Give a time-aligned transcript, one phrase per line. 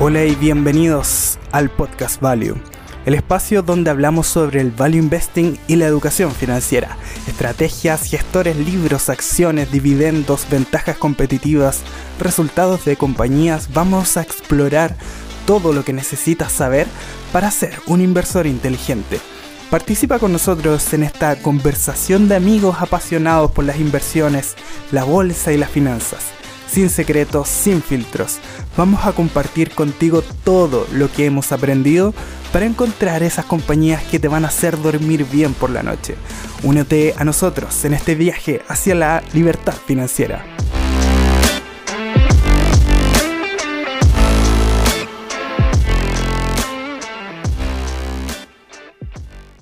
[0.00, 2.54] Hola y bienvenidos al podcast Value,
[3.04, 6.96] el espacio donde hablamos sobre el value investing y la educación financiera,
[7.26, 11.82] estrategias, gestores, libros, acciones, dividendos, ventajas competitivas,
[12.20, 13.70] resultados de compañías.
[13.74, 14.94] Vamos a explorar
[15.48, 16.86] todo lo que necesitas saber
[17.32, 19.18] para ser un inversor inteligente.
[19.68, 24.54] Participa con nosotros en esta conversación de amigos apasionados por las inversiones,
[24.92, 26.37] la bolsa y las finanzas
[26.70, 28.38] sin secretos, sin filtros.
[28.76, 32.14] Vamos a compartir contigo todo lo que hemos aprendido
[32.52, 36.14] para encontrar esas compañías que te van a hacer dormir bien por la noche.
[36.62, 40.44] Únete a nosotros en este viaje hacia la libertad financiera.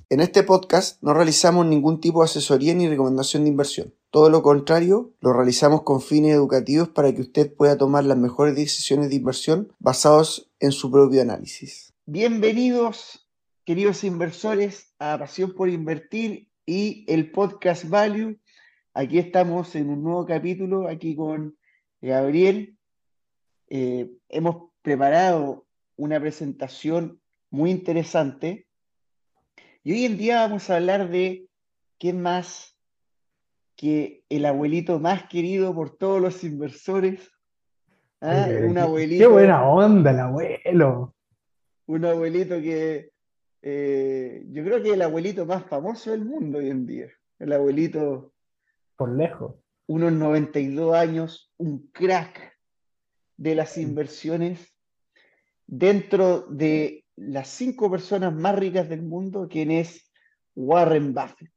[0.09, 3.93] En este podcast no realizamos ningún tipo de asesoría ni recomendación de inversión.
[4.13, 8.55] Todo lo contrario, lo realizamos con fines educativos para que usted pueda tomar las mejores
[8.55, 11.93] decisiones de inversión basados en su propio análisis.
[12.05, 13.27] Bienvenidos,
[13.65, 18.39] queridos inversores, a Pasión por Invertir y el podcast Value.
[18.95, 21.59] Aquí estamos en un nuevo capítulo, aquí con
[22.01, 22.79] Gabriel.
[23.67, 28.66] Eh, hemos preparado una presentación muy interesante
[29.87, 31.47] y hoy en día vamos a hablar de
[31.97, 32.77] quién más
[33.77, 37.31] que el abuelito más querido por todos los inversores.
[38.21, 38.49] ¿Ah?
[38.65, 39.23] un abuelito.
[39.23, 41.15] Qué buena onda el abuelo.
[41.87, 43.13] Un abuelito que
[43.63, 47.07] eh, yo creo que es el abuelito más famoso del mundo hoy en día.
[47.39, 48.33] El abuelito.
[48.97, 49.55] Por lejos.
[49.87, 52.59] Unos 92 años, un crack
[53.37, 54.77] de las inversiones
[55.65, 60.11] dentro de las cinco personas más ricas del mundo, quien es
[60.55, 61.51] Warren Buffett.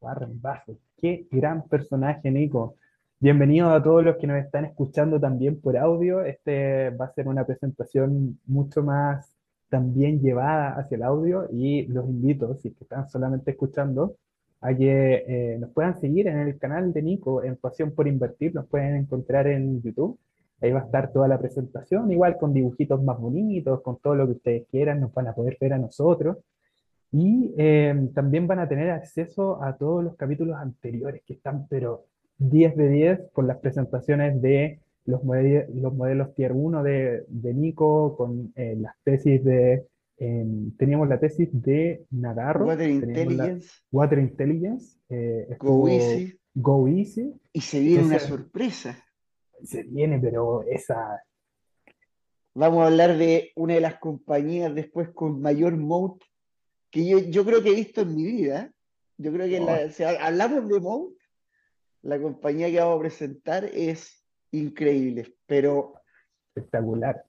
[0.00, 2.76] Warren Buffett, qué gran personaje, Nico.
[3.18, 6.22] Bienvenidos a todos los que nos están escuchando también por audio.
[6.22, 9.34] Este va a ser una presentación mucho más
[9.70, 14.16] también llevada hacia el audio y los invito, si están solamente escuchando,
[14.60, 18.54] a que eh, nos puedan seguir en el canal de Nico en Pasión por Invertir,
[18.54, 20.18] nos pueden encontrar en YouTube
[20.60, 24.26] Ahí va a estar toda la presentación, igual con dibujitos más bonitos, con todo lo
[24.26, 26.38] que ustedes quieran, nos van a poder ver a nosotros.
[27.12, 32.06] Y em, también van a tener acceso a todos los capítulos anteriores que están, pero
[32.38, 37.54] 10 de 10 con las presentaciones de los, modelos, los modelos Tier 1 de, de
[37.54, 39.86] Nico, con eh, las tesis de...
[40.16, 42.66] Em, teníamos la tesis de Nagarro.
[42.66, 43.68] Water Intelligence.
[43.90, 44.98] Water Intelligence.
[45.08, 46.38] Eh, Go Easy.
[46.54, 47.34] Go Easy.
[47.52, 49.03] Y se viene una sorpresa
[49.64, 51.22] se viene, pero esa...
[52.54, 56.22] Vamos a hablar de una de las compañías después con mayor moat
[56.90, 58.72] que yo, yo creo que he visto en mi vida.
[59.16, 61.12] Yo creo que si hablamos de moat,
[62.02, 65.94] la compañía que vamos a presentar es increíble, pero...
[66.54, 67.24] Espectacular.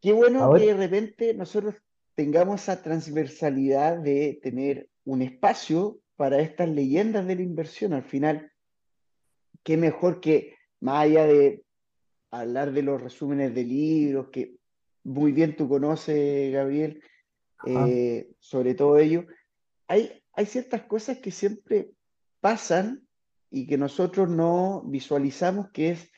[0.00, 1.76] Qué bueno que de repente nosotros
[2.14, 7.92] tengamos esa transversalidad de tener un espacio para estas leyendas de la inversión.
[7.92, 8.50] Al final,
[9.62, 11.62] qué mejor que más allá de
[12.30, 14.56] hablar de los resúmenes de libros, que
[15.04, 17.02] muy bien tú conoces, Gabriel,
[17.66, 19.26] eh, sobre todo ello,
[19.88, 21.92] hay, hay ciertas cosas que siempre
[22.40, 23.06] pasan
[23.50, 26.10] y que nosotros no visualizamos, que es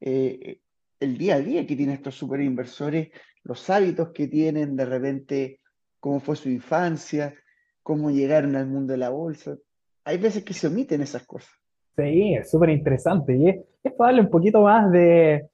[0.00, 0.60] eh,
[0.98, 3.10] el día a día que tienen estos super inversores,
[3.42, 5.60] los hábitos que tienen, de repente,
[5.98, 7.34] cómo fue su infancia,
[7.82, 9.56] cómo llegaron al mundo de la bolsa.
[10.04, 11.59] Hay veces que se omiten esas cosas.
[12.00, 15.48] Sí, es súper interesante y es, para darle un poquito más de,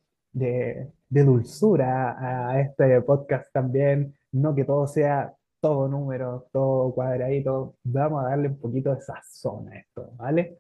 [1.09, 8.29] dulzura a este podcast también, no que todo sea todo número, todo cuadradito, vamos a
[8.29, 10.59] darle un poquito de sazón a esto, ¿vale?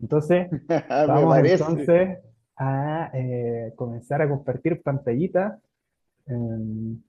[0.00, 0.48] Entonces,
[0.88, 2.18] vamos entonces
[2.56, 5.60] a eh, comenzar a compartir pantallita.
[6.26, 7.00] Em,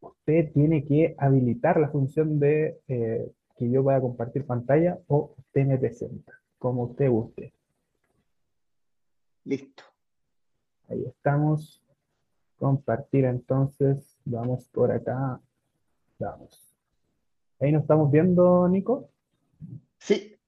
[0.00, 5.66] usted tiene que habilitar la función de eh, que yo pueda compartir pantalla o usted
[5.66, 6.32] me presenta
[6.64, 7.52] como usted guste.
[9.44, 9.84] Listo.
[10.88, 11.84] Ahí estamos.
[12.56, 14.16] Compartir entonces.
[14.24, 15.38] Vamos por acá.
[16.18, 16.74] Vamos.
[17.60, 19.10] Ahí nos estamos viendo, Nico.
[19.98, 20.38] Sí,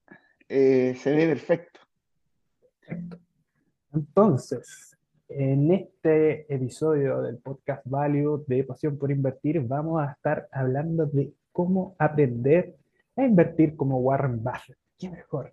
[0.48, 1.80] eh, se ve perfecto.
[2.80, 3.18] Perfecto.
[3.92, 4.96] Entonces,
[5.28, 11.34] en este episodio del podcast Value de Pasión por Invertir, vamos a estar hablando de
[11.52, 12.74] cómo aprender
[13.16, 14.78] a invertir como Warren Buffett.
[14.96, 15.50] ¿Qué mejor?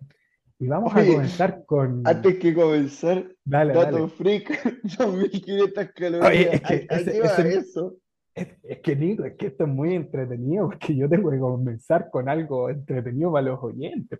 [0.64, 2.00] Y vamos a comenzar con.
[2.06, 6.26] Antes que comenzar, dale, Dato Freak, 2500 calorías.
[6.26, 7.96] Oye, es que eso.
[8.34, 12.30] Es, que Nico, es que esto es muy entretenido, porque yo tengo que comenzar con
[12.30, 14.18] algo entretenido para los oyentes.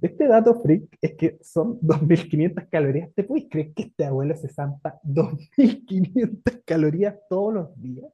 [0.00, 3.10] Este dato freak es que son 2.500 calorías.
[3.14, 8.10] ¿Te puedes creer que este abuelo se zampa 2.500 calorías todos los días?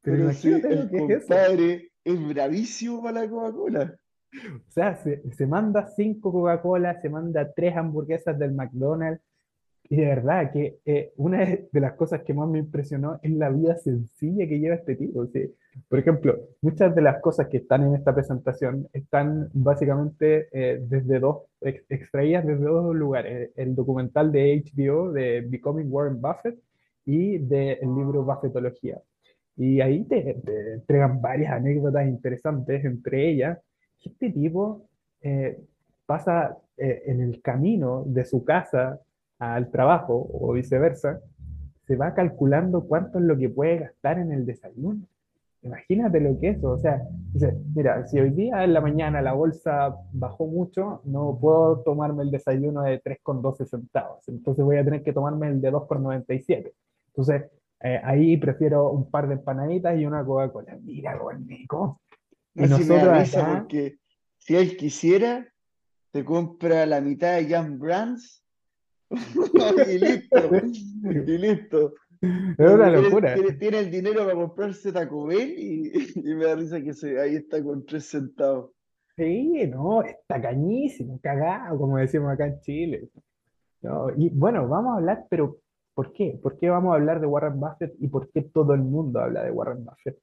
[0.00, 1.34] Pero, imagínate lo que es eso.
[2.04, 3.98] es bravísimo para la Coca-Cola.
[4.32, 9.22] O sea, se, manda cinco Coca-Cola, se manda tres hamburguesas del McDonald's,
[9.88, 13.50] y de verdad que eh, una de las cosas que más me impresionó es la
[13.50, 15.28] vida sencilla que lleva este tipo.
[15.88, 21.20] Por ejemplo, muchas de las cosas que están en esta presentación están básicamente eh, desde
[21.20, 23.50] dos, extraídas desde dos lugares.
[23.54, 26.58] El documental de HBO de Becoming Warren Buffett
[27.04, 28.98] y del libro Buffettología.
[29.56, 30.40] Y ahí te,
[30.74, 33.58] entregan varias anécdotas interesantes, entre ellas,
[34.10, 34.88] este tipo
[35.20, 35.60] eh,
[36.06, 38.98] pasa en el camino de su casa
[39.38, 41.20] al trabajo o viceversa,
[41.86, 45.02] se va calculando cuánto es lo que puede gastar en el desayuno.
[45.62, 46.70] Imagínate lo que es eso.
[46.70, 47.02] O sea,
[47.32, 52.24] dice, mira, si hoy día en la mañana la bolsa bajó mucho, no puedo tomarme
[52.24, 54.28] el desayuno de 3,12 centavos.
[54.28, 56.72] Entonces voy a tener que tomarme el de 2,97.
[57.08, 57.44] Entonces,
[57.80, 60.78] eh, ahí prefiero un par de empanaditas y una Coca-Cola.
[60.82, 62.00] Mira, Nico.
[62.54, 63.98] Y nosotros porque
[64.38, 65.46] si él quisiera,
[66.10, 68.44] te compra la mitad de Jan Brands
[69.10, 70.38] y listo,
[71.04, 71.94] y listo.
[72.20, 73.34] Es una locura.
[73.58, 77.62] Tiene, el dinero para comprarse Taco Bell y, me da risa que se, ahí está
[77.62, 78.70] con tres centavos.
[79.16, 83.08] Sí, no, está cañísimo, cagado, como decimos acá en Chile.
[84.16, 85.58] y bueno, vamos a hablar, pero
[85.94, 86.38] ¿por qué?
[86.42, 89.42] ¿Por qué vamos a hablar de Warren Buffett y por qué todo el mundo habla
[89.42, 90.18] de Warren Buffett?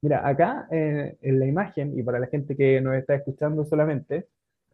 [0.00, 4.26] Mira, acá eh, en la imagen, y para la gente que nos está escuchando solamente,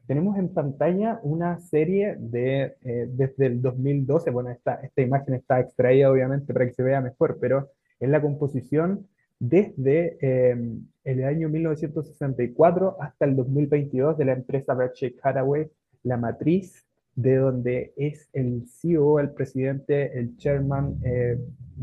[0.06, 5.60] tenemos en pantalla una serie de, eh, desde el 2012, bueno, esta, esta imagen está
[5.60, 7.70] extraída obviamente para que se vea mejor, pero
[8.00, 9.06] es la composición
[9.38, 15.70] desde em, el año 1964 hasta el 2022 de la empresa Berkshire Hathaway,
[16.02, 16.84] la matriz
[17.14, 21.38] de donde es el CEO, el presidente, el chairman eh,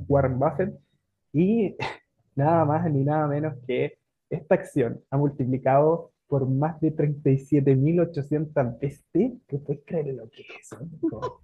[0.08, 0.74] Warren Buffett,
[1.34, 1.76] y
[2.38, 3.98] nada más ni nada menos que
[4.30, 9.02] esta acción ha multiplicado por más de 37.800 veces.
[9.48, 10.78] ¿Qué puedes creer lo que es eso?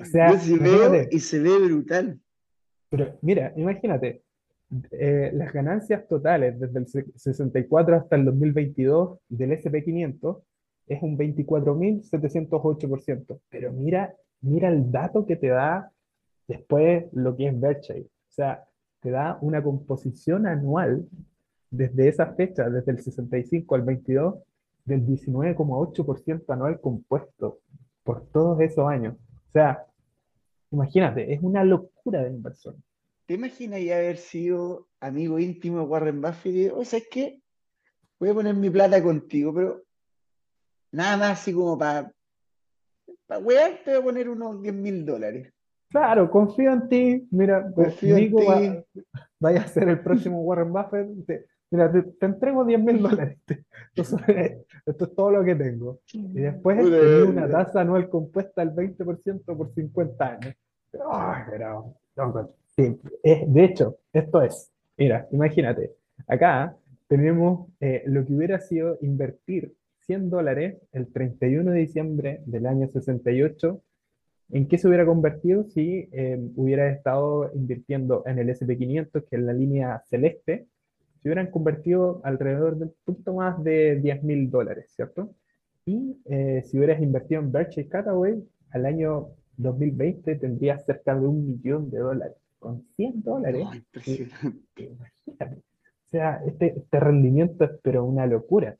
[0.00, 2.18] O sea, veo y se ve brutal.
[2.90, 4.22] Pero mira, imagínate,
[4.90, 10.42] eh, las ganancias totales desde el 64 hasta el 2022 del SP500
[10.88, 13.40] es un 24.708%.
[13.48, 15.92] Pero mira, mira el dato que te da
[16.48, 18.02] después lo que es Berkshire.
[18.02, 18.64] O sea,
[19.02, 21.06] te da una composición anual
[21.70, 24.34] desde esa fecha, desde el 65 al 22,
[24.84, 27.60] del 19,8% anual compuesto
[28.04, 29.16] por todos esos años.
[29.48, 29.86] O sea,
[30.70, 32.82] imagínate, es una locura de inversión.
[33.26, 37.40] ¿Te imaginas ya haber sido amigo íntimo de Warren Buffett y o sea, es que
[38.18, 39.82] voy a poner mi plata contigo, pero
[40.92, 42.12] nada más así como para
[43.26, 45.52] para wear, te voy a poner unos 10 mil dólares.
[45.92, 47.28] Claro, confío en ti.
[47.30, 48.44] Mira, confío en ti.
[49.38, 51.46] vaya a ser el próximo Warren Buffett.
[51.70, 53.38] Mira, te, entrego 10 mil dólares.
[53.94, 54.16] Esto,
[55.04, 56.00] es todo lo que tengo.
[56.12, 60.54] Y después tengo una tasa anual compuesta al 20% por 50 años.
[61.50, 61.94] pero,
[62.76, 65.92] de hecho, esto es, mira, imagínate,
[66.26, 66.74] acá
[67.06, 69.74] tenemos eh, lo que hubiera sido invertir
[70.06, 73.82] 100 dólares el 31 de diciembre del año 68
[74.52, 79.42] ¿En qué se hubiera convertido si eh, hubiera estado invirtiendo en el SP500, que es
[79.42, 80.66] la línea celeste,
[81.22, 85.34] se hubieran convertido alrededor de un poquito más de 10 mil dólares, ¿cierto?
[85.86, 91.46] Y eh, si hubieras invertido en Berkshire Hathaway, al año 2020 tendrías cerca de un
[91.46, 92.36] millón de dólares.
[92.58, 93.66] Con 100 dólares.
[94.76, 95.56] imagínate.
[95.56, 98.76] O sea, este, este, rendimiento es pero una locura.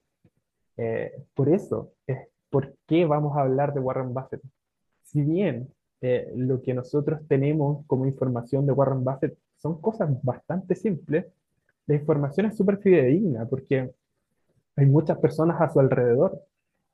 [0.76, 2.18] Eh, por eso, es
[2.50, 4.42] por qué vamos a hablar de Warren Buffett.
[5.12, 5.68] Si bien
[6.00, 11.26] eh, lo que nosotros tenemos como información de Warren Buffett son cosas bastante simples,
[11.86, 13.92] la información es súper fidedigna porque
[14.76, 16.42] hay muchas personas a su alrededor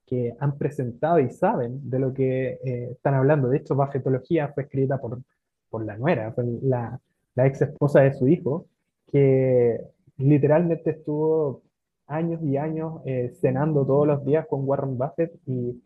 [0.07, 3.49] que han presentado y saben de lo que eh, están hablando.
[3.49, 5.21] De hecho, Buffetología fue escrita por,
[5.69, 6.99] por la nuera, la,
[7.35, 8.67] la ex esposa de su hijo,
[9.13, 9.81] que
[10.17, 11.63] literalmente estuvo
[12.07, 15.81] años y años eh, cenando todos los días con Warren Buffett y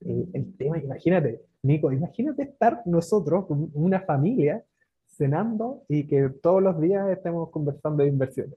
[0.00, 4.64] el, el, tema, imagínate, Nico, imagínate estar nosotros, una familia,
[5.08, 8.56] cenando y que todos los días estemos conversando de inversiones.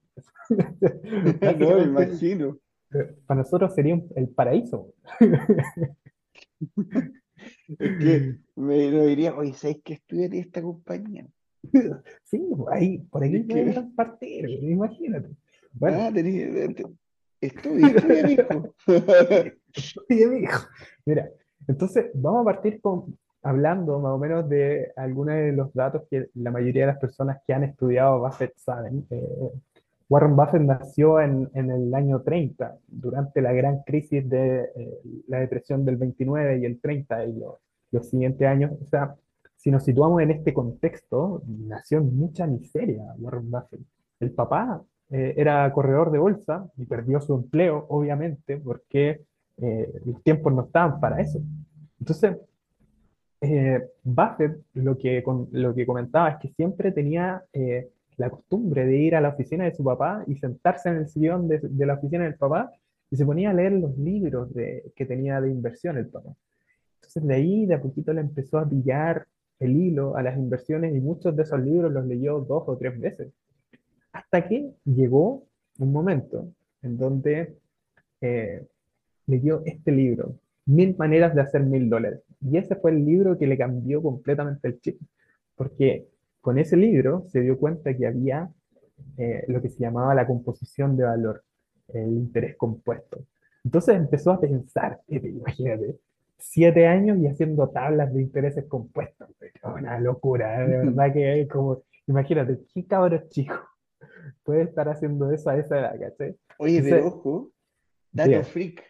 [1.60, 2.58] no, me imagino.
[2.94, 4.94] Eh, para nosotros sería el paraíso.
[7.80, 11.28] es que me lo diría, oye, ¿sabes que estudiar esta compañía?
[12.24, 12.42] Sí,
[12.72, 15.30] ahí, por ahí pueden partir, imagínate.
[15.74, 16.12] Bueno, ah,
[17.42, 18.76] Estudia, estudia, hijo.
[19.74, 20.68] estudia, hijo.
[21.06, 21.30] Mira,
[21.72, 26.30] entonces vamos a partir con, hablando más o menos de algunos de los datos que
[26.36, 29.06] la mayoría de las personas que han estudiado Buffett saben.
[29.10, 29.52] Eh,
[30.10, 35.40] Warren Buffett nació en, en, el año 30, durante la gran crisis de eh, la
[35.40, 37.56] depresión del 29 y el 30 y los,
[37.92, 38.72] los siguientes años.
[38.82, 39.16] O sea,
[39.56, 43.80] si nos situamos en este contexto, nació en mucha miseria Warren Buffett.
[44.20, 49.22] El papá eh, era corredor de bolsa y perdió su empleo, obviamente, porque
[49.58, 51.40] eh, los tiempos no estaban para eso.
[52.02, 52.36] Entonces,
[53.40, 55.24] eh, Buffett lo que,
[55.86, 57.44] comentaba es que siempre tenía
[58.18, 61.48] la costumbre de ir a la oficina de su papá y sentarse en el sillón
[61.48, 62.72] de, la oficina del papá
[63.10, 64.50] y se ponía a leer los libros
[64.96, 66.36] que tenía de inversión el papá.
[66.96, 69.28] Entonces de ahí de a poquito le empezó a pillar
[69.60, 73.00] el hilo a las inversiones y muchos de esos libros los leyó dos o tres
[73.00, 73.32] veces.
[74.12, 75.44] Hasta que llegó
[75.80, 77.58] un momento en donde
[78.22, 78.66] eh,
[79.28, 82.22] leyó este libro, Mil maneras de hacer mil dólares.
[82.42, 85.00] Y ese fue el libro que le cambió completamente el chip,
[85.56, 86.08] porque
[86.40, 88.50] con ese libro se dio cuenta que había
[89.18, 91.44] eh, lo que se llamaba la composición de valor,
[91.90, 93.26] el interés compuesto.
[93.64, 95.98] Entonces empezó a pensar, imagínate,
[96.38, 99.30] siete años y haciendo tablas de intereses compuestos.
[99.64, 103.56] Una locura, de verdad que es como, imagínate, qué cabrón chico
[104.44, 106.36] puede estar haciendo eso a esa edad, ¿cachai?
[106.58, 107.52] Oye, pero ojo,
[108.12, 108.84] dato freak,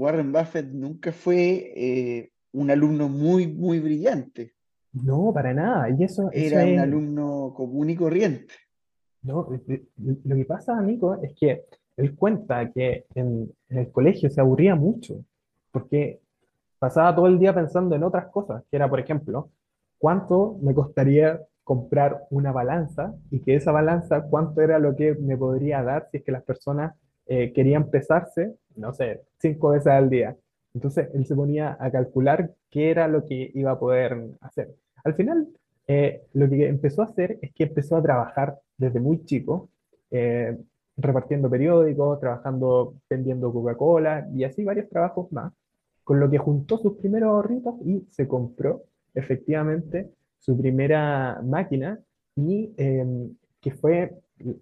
[0.00, 4.54] Warren Buffett nunca fue eh, un alumno muy, muy brillante.
[4.92, 5.90] No, para nada.
[5.90, 8.54] Y eso, Era un alumno común y corriente.
[9.22, 9.46] No,
[9.98, 11.64] lo que pasa, Nico, es que
[11.98, 15.22] él cuenta que en, en, el colegio se aburría mucho,
[15.70, 16.20] porque
[16.78, 19.50] pasaba todo el día pensando en otras cosas, que era, por ejemplo,
[19.98, 25.36] cuánto me costaría comprar una balanza y que esa balanza, cuánto era lo que me
[25.36, 26.94] podría dar si es que las personas
[27.26, 30.36] eh, querían pesarse, no sé, cinco veces al día.
[30.74, 34.74] Entonces él se ponía a calcular qué era lo que iba a poder hacer.
[35.04, 35.48] Al final,
[35.86, 39.70] eh, lo que empezó a hacer es que empezó a trabajar desde muy chico,
[40.10, 40.56] eh,
[40.96, 45.52] repartiendo periódicos, trabajando vendiendo Coca-Cola y así varios trabajos más,
[46.04, 48.84] con lo que juntó sus primeros ahorritos y se compró
[49.14, 51.98] efectivamente su primera máquina
[52.36, 54.12] y em, que fue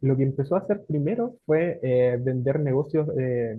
[0.00, 3.58] lo que empezó a hacer primero fue eh, vender negocios, eh,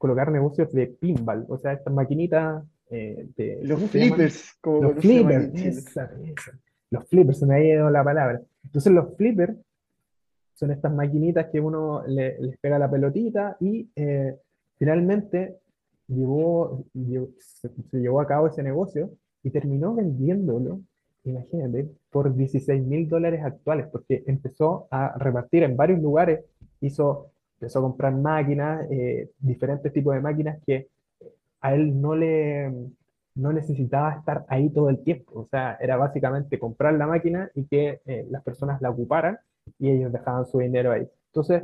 [0.00, 3.60] colocar negocios de pinball, o sea, estas maquinitas eh, de...
[3.62, 5.94] Los flippers, como los flippers,
[6.90, 8.40] los flippers, se me ha ido la palabra.
[8.64, 9.54] Entonces los flippers
[10.54, 13.88] son estas maquinitas que uno le, les pega la pelotita y
[14.78, 15.58] finalmente
[16.08, 16.84] llevó,
[17.38, 19.10] se, se llevó a cabo ese negocio
[19.42, 20.80] y terminó vendiéndolo
[21.24, 26.44] imagínate, por 16 mil dólares actuales, porque empezó a repartir en varios lugares,
[26.80, 27.30] hizo,
[27.60, 30.88] empezó a comprar máquinas, eh, diferentes tipos de máquinas que
[31.60, 32.72] a él no le
[33.34, 37.64] no necesitaba estar ahí todo el tiempo, o sea, era básicamente comprar la máquina y
[37.64, 39.38] que eh, las personas la ocuparan
[39.78, 41.08] y ellos dejaban su dinero ahí.
[41.26, 41.62] Entonces,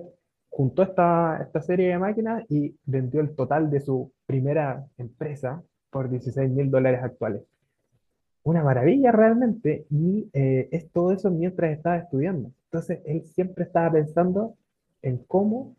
[0.48, 6.08] juntó esta, esta serie de máquinas y vendió el total de su primera empresa por
[6.08, 7.42] 16 mil dólares actuales
[8.46, 12.52] una maravilla realmente y eh, es todo eso mientras estaba estudiando.
[12.66, 14.54] Entonces él siempre estaba pensando
[15.02, 15.74] en cómo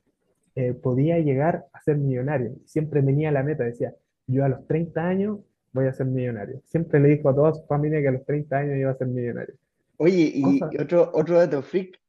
[0.57, 2.55] eh, podía llegar a ser millonario.
[2.65, 3.93] Siempre tenía la meta, decía,
[4.27, 5.39] yo a los 30 años
[5.71, 6.61] voy a ser millonario.
[6.65, 9.07] Siempre le dijo a toda su familia que a los 30 años iba a ser
[9.07, 9.55] millonario.
[9.97, 11.99] Oye, y, otro, otro dato freak,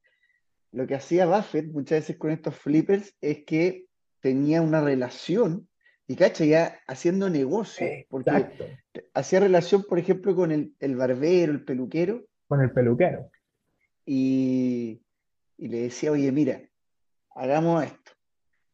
[0.72, 3.86] lo que hacía Buffett muchas veces con estos flippers es que
[4.20, 5.68] tenía una relación
[6.06, 8.30] y cacha, ya haciendo negocio, porque
[9.12, 12.24] hacía relación, por ejemplo, con el, barbero, el peluquero.
[12.46, 13.30] Con el peluquero.
[14.06, 15.02] Y,
[15.58, 16.62] le decía, oye, mira,
[17.34, 18.07] hagamos esto.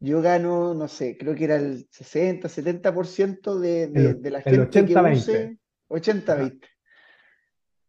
[0.05, 4.59] Yo gano, no sé, creo que era el 60, 70% de, de, de la gente
[4.61, 5.57] 80, que use
[5.89, 6.59] 80-20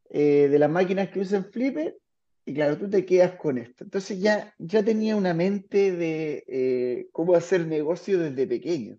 [0.08, 1.94] eh, de las máquinas que usen Flipper,
[2.46, 3.84] y claro, tú te quedas con esto.
[3.84, 8.96] Entonces ya, ya tenía una mente de eh, cómo hacer negocio desde pequeño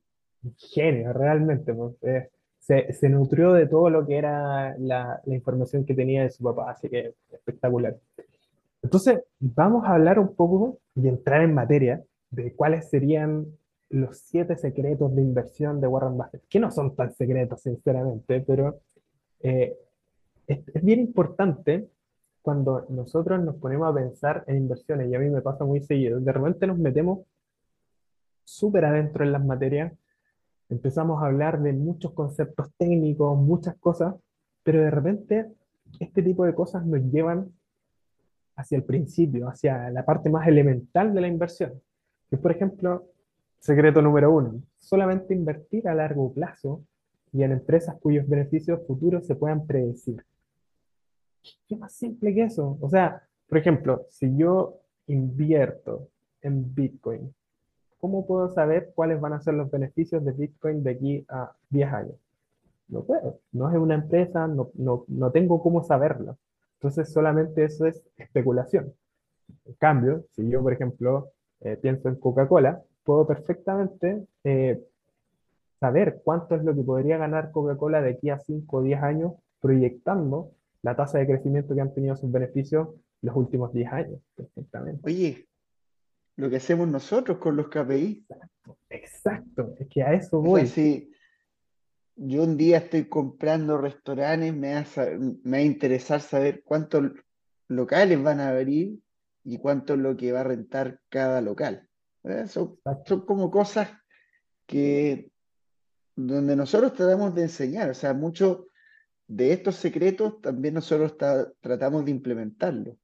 [0.58, 1.74] genio, realmente.
[1.74, 6.24] Pues, eh, se, se, nutrió de todo lo que era la, la, información que tenía
[6.24, 7.98] de su papá, así que espectacular.
[8.84, 13.46] Entonces, vamos a hablar un poco y entrar en materia de cuáles serían
[13.90, 18.82] los siete secretos de inversión de Warren Buffett, que no son tan secretos, sinceramente, pero
[19.42, 19.78] eh,
[20.46, 21.88] es, es, bien importante
[22.42, 26.20] cuando nosotros nos ponemos a pensar en inversiones, y a mí me pasa muy seguido,
[26.20, 27.20] de repente nos metemos
[28.44, 29.94] súper adentro en las materias
[30.70, 34.16] empezamos a hablar de muchos conceptos técnicos, muchas cosas,
[34.64, 35.48] pero de repente
[36.00, 37.52] este tipo de cosas nos llevan
[38.56, 41.74] hacia el principio, hacia la parte más elemental de la inversión,
[42.30, 43.06] que por ejemplo
[43.60, 46.82] secreto número uno, solamente invertir a largo plazo
[47.34, 50.24] y en empresas cuyos beneficios futuros se puedan predecir.
[51.68, 52.78] ¿Qué más simple que eso?
[52.82, 56.10] O sea, por ejemplo, si yo invierto
[56.42, 57.34] en Bitcoin,
[58.00, 61.94] ¿cómo puedo saber cuáles van a ser los beneficios de Bitcoin de aquí a 10
[61.94, 62.16] años?
[62.90, 66.38] No puedo, no es una empresa, no, no, no tengo cómo saberlo.
[66.76, 68.94] Entonces solamente eso es especulación.
[69.66, 74.84] En cambio, si yo, por ejemplo, eh, pienso en Coca-Cola, puedo perfectamente eh,
[75.80, 79.34] saber cuánto es lo que podría ganar Coca-Cola de aquí a 5 o 10 años
[79.60, 82.90] proyectando la tasa de crecimiento que han tenido sus beneficios
[83.22, 85.02] los últimos 10 años, perfectamente.
[85.04, 85.48] Oye,
[86.36, 88.26] lo que hacemos nosotros con los KPI.
[88.30, 90.68] Exacto, exacto, es que a eso voy.
[90.68, 91.12] si
[92.16, 95.06] yo un día estoy comprando restaurantes, me va, a,
[95.44, 97.12] me va a interesar saber cuántos
[97.68, 99.00] locales van a abrir
[99.48, 101.88] y cuánto es lo que va a rentar cada local.
[102.48, 103.90] Son, son, como cosas
[104.66, 105.32] que
[106.18, 108.66] donde nosotros tratamos de enseñar, o sea, muchos
[109.26, 111.16] de estos secretos también nosotros
[111.62, 112.98] tratamos de implementarlos.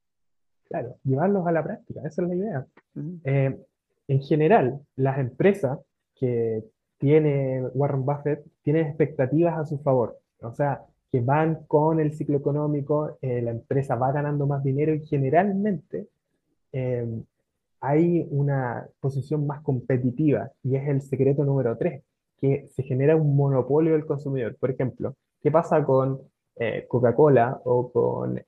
[0.68, 2.66] Claro, llevarlos a la práctica, esa es la idea.
[3.24, 3.58] Eh,
[4.08, 5.78] en general, las empresas
[6.14, 6.62] que
[6.98, 12.36] tiene Warren Buffett tienen expectativas a su favor, o sea, que van con el ciclo
[12.36, 16.08] económico, eh, la empresa va ganando más dinero y generalmente
[16.74, 17.06] eh,
[17.80, 22.02] hay una posición más competitiva y es el secreto número tres,
[22.40, 24.56] que se genera un monopolio del consumidor.
[24.56, 26.20] Por ejemplo, ¿qué pasa con
[26.88, 28.40] Coca-Cola o con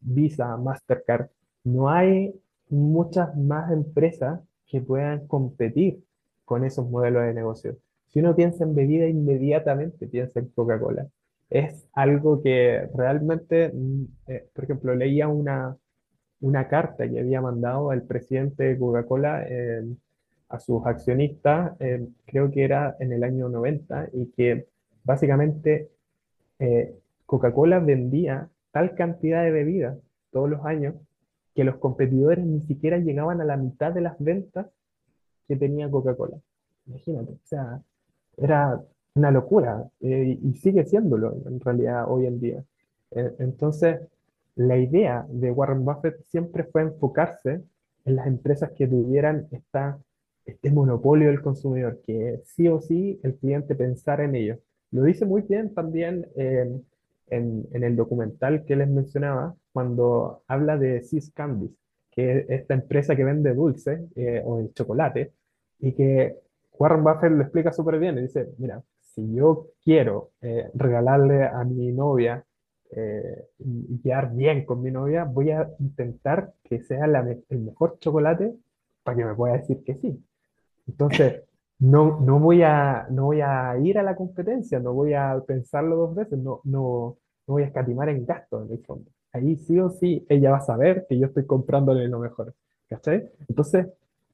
[0.00, 1.28] Visa, Mastercard?
[1.64, 2.34] no hay
[2.68, 6.02] muchas más empresas que puedan competir
[6.44, 7.76] con esos modelos de negocio.
[8.08, 11.06] Si uno piensa en bebida, inmediatamente piensa en Coca-Cola.
[11.50, 15.76] Es algo que realmente, mm, eh, por ejemplo, leía una,
[16.42, 19.46] una carta que había mandado el presidente de Coca-Cola
[20.48, 21.72] a sus accionistas,
[22.26, 24.66] creo que era en el año 90, y que
[25.04, 25.88] básicamente
[26.58, 26.94] eh,
[27.26, 29.98] Coca-Cola vendía tal cantidad de bebidas
[30.30, 30.94] todos los años
[31.54, 34.66] que los competidores ni siquiera llegaban a la mitad de las ventas
[35.48, 36.38] que tenía Coca-Cola.
[36.86, 37.80] Imagínate, o sea,
[38.36, 38.80] era
[39.14, 42.64] una locura eh, y sigue siéndolo en realidad hoy en día.
[43.10, 44.00] Eh, entonces,
[44.56, 47.62] la idea de Warren Buffett siempre fue enfocarse
[48.04, 49.98] en las empresas que tuvieran esta,
[50.44, 54.58] este monopolio del consumidor, que sí o sí el cliente pensara en ellos.
[54.90, 56.84] Lo dice muy bien también en,
[57.28, 61.72] en el documental que les mencionaba, cuando habla de Sis Candies,
[62.10, 65.32] que es esta empresa que vende dulce eh, o chocolate,
[65.78, 66.36] y que
[66.78, 68.18] Warren Buffett lo explica súper bien.
[68.18, 72.44] Y dice, mira, si yo quiero eh, regalarle a mi novia
[72.94, 78.54] eh, y quedar bien con mi novia, voy a intentar que sea el mejor chocolate
[79.02, 80.22] para que me pueda decir que sí.
[80.86, 81.42] Entonces,
[81.78, 85.96] no, no, voy a, no voy a ir a la competencia, no voy a pensarlo
[85.96, 89.78] dos veces, no, no, no voy a escatimar en gastos en el fondo ahí sí
[89.80, 92.54] o sí ella va a saber que yo estoy comprándole lo mejor.
[92.88, 93.30] ¿Cachai?
[93.48, 93.86] Entonces,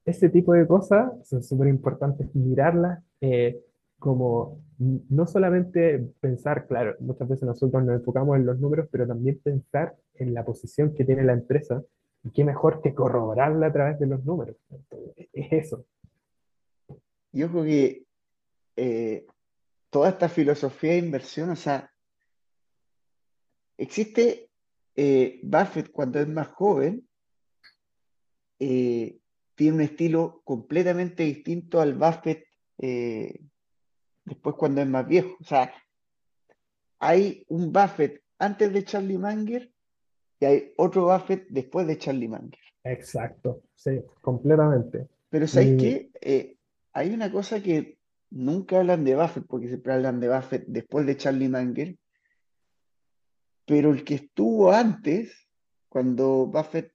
[0.04, 3.60] ese tipo de cosas son súper importantes mirarlas eh,
[3.98, 9.40] como no solamente pensar, claro, muchas veces nosotros nos enfocamos en los números, pero también
[9.42, 11.82] pensar en la posición que tiene la empresa
[12.22, 14.56] y qué mejor que corroborarla a través de los números.
[15.32, 15.84] es eso.
[17.32, 18.04] Yo creo que
[18.76, 19.26] eh,
[19.90, 21.90] toda esta filosofía de inversión, o sea,
[23.76, 24.48] existe
[24.94, 27.06] eh, Buffett cuando es más joven
[28.58, 29.18] eh,
[29.54, 32.44] tiene un estilo completamente distinto al Buffett
[34.28, 35.36] después cuando es más viejo.
[35.40, 35.72] O sea,
[36.98, 39.70] hay un Buffett antes de Charlie Munger
[40.40, 42.60] y hay otro Buffett después de Charlie Munger.
[42.84, 45.08] Exacto, sí, completamente.
[45.30, 46.56] Pero ¿sabes qué?
[46.92, 47.98] hay una cosa que
[48.30, 51.96] nunca hablan de Buffett, porque siempre hablan de Buffett después de Charlie Munger,
[53.66, 55.46] pero el que estuvo antes,
[55.88, 56.92] cuando Buffett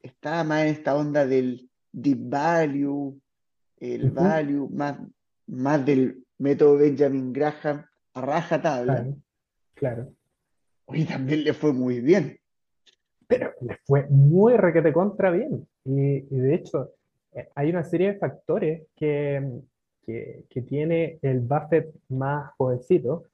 [0.00, 3.20] estaba más en esta onda del deep value,
[3.78, 4.98] el value, más,
[5.46, 9.06] más del método Benjamin Graham a raja tabla.
[9.74, 10.12] Claro,
[10.86, 12.38] Hoy también le fue muy bien.
[13.26, 15.66] Pero le fue muy requete contra bien.
[15.84, 16.92] Y, de hecho,
[17.32, 19.60] eh, hay una serie de factores que,
[20.04, 23.24] que, que tiene el Buffett más jovencito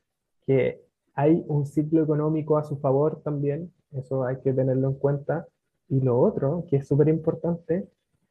[0.47, 0.81] que
[1.15, 5.47] hay un ciclo económico a su favor también, eso hay que tenerlo en cuenta.
[5.89, 7.87] Y lo otro, que es súper importante,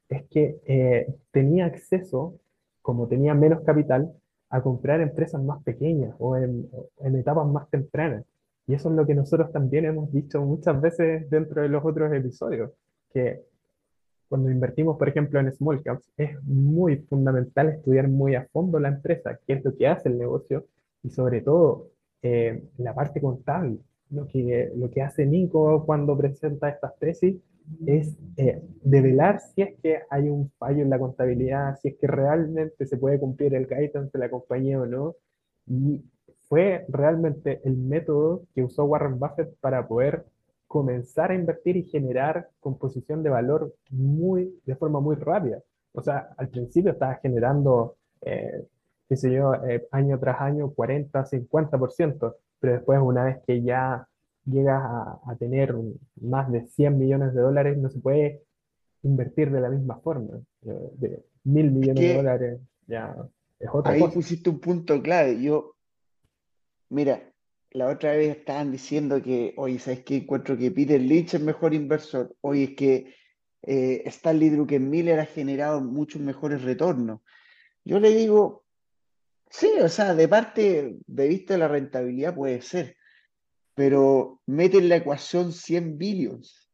[0.10, 2.39] es que eh, tenía acceso,
[2.81, 4.12] como tenía menos capital,
[4.51, 8.23] a comprar empresas más pequeñas o en, en etapas más tempranas.
[8.67, 12.13] Y eso es lo que nosotros también hemos dicho muchas veces dentro de los otros
[12.13, 12.71] episodios,
[13.13, 13.41] que
[14.29, 18.89] cuando invertimos, por ejemplo, en small caps, es muy fundamental estudiar muy a fondo la
[18.89, 20.65] empresa, qué es lo que hace el negocio
[21.03, 21.87] y sobre todo
[22.21, 23.79] eh, la parte contable.
[24.09, 27.37] Lo que, lo que hace Nico cuando presenta estas tesis
[27.86, 32.08] es eh, develar si es que hay un fallo en la contabilidad, si es que
[32.08, 35.15] realmente se puede cumplir el guidance de la compañía o no.
[35.67, 36.04] Y
[36.47, 40.26] fue realmente el método que usó Warren Buffett para poder
[40.67, 45.62] comenzar a invertir y generar composición de valor muy, de forma muy rápida.
[45.93, 48.65] O sea, al principio estaba generando, eh,
[49.10, 54.08] qué sé yo, eh, año tras año 40, 50%, pero después una vez que ya
[54.45, 55.75] llegas a, tener
[56.21, 58.43] más de 100 millones de dólares, no se puede
[59.04, 60.39] invertir de la misma forma.
[60.65, 63.15] Eh, de mil millones de dólares ya
[63.62, 65.41] es otra ahí pusiste un punto clave.
[65.41, 65.75] Yo,
[66.89, 67.32] mira,
[67.71, 70.17] la otra vez estaban diciendo que, oye, ¿sabes qué?
[70.17, 72.36] Encuentro que Peter Lynch es mejor inversor.
[72.41, 73.13] Oye, es que
[73.62, 77.21] eh, Stanley Druckenmiller ha generado muchos mejores retornos.
[77.86, 78.65] Yo le digo,
[79.49, 82.97] sí, o sea, de parte de vista de la rentabilidad puede ser,
[83.82, 86.70] pero mete en la ecuación 100 billions.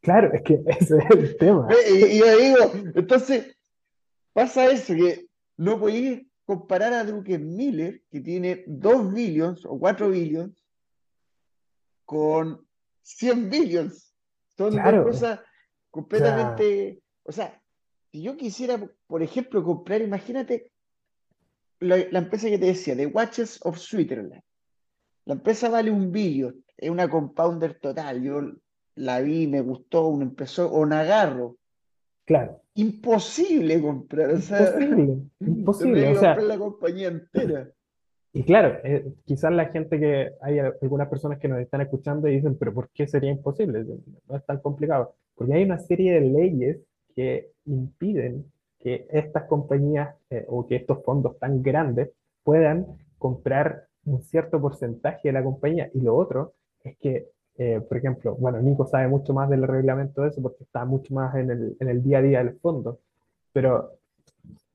[0.00, 1.68] Claro, es que ese es el tema.
[1.86, 3.58] Y, yo digo, entonces,
[4.32, 5.26] pasa eso, que
[5.58, 10.66] no podéis comparar a Druckenmiller, que tiene 2 billions o 4 billions,
[12.06, 12.66] con
[13.02, 14.14] 100 billions.
[14.56, 15.40] Son dos cosas
[15.90, 17.02] completamente...
[17.22, 17.60] O sea,
[18.10, 20.72] si yo quisiera, por ejemplo, comprar, imagínate
[21.80, 24.42] la, la empresa que te decía, The Watches of Switzerland.
[25.26, 28.22] La empresa vale un billón, es una compounder total.
[28.22, 28.40] Yo
[28.94, 31.56] la vi, me gustó, un empezó, o Nagarro.
[32.24, 32.62] Claro.
[32.74, 36.08] Imposible comprar, o sea, imposible, imposible.
[36.08, 37.68] O sea, la compañía entera.
[38.32, 42.34] Y claro, eh, quizás la gente que hay algunas personas que nos están escuchando y
[42.36, 43.84] dicen, pero ¿por qué sería imposible?
[44.28, 45.14] No es tan complicado.
[45.34, 46.78] Porque hay una serie de leyes
[47.14, 48.44] que impiden
[48.78, 52.10] que estas compañías eh, o que estos fondos tan grandes
[52.44, 52.86] puedan
[53.18, 55.90] comprar un cierto porcentaje de la compañía.
[55.94, 60.22] Y lo otro es que, eh, por ejemplo, bueno, Nico sabe mucho más del reglamento
[60.22, 63.00] de eso porque está mucho más en el, en el día a día del fondo,
[63.52, 63.92] pero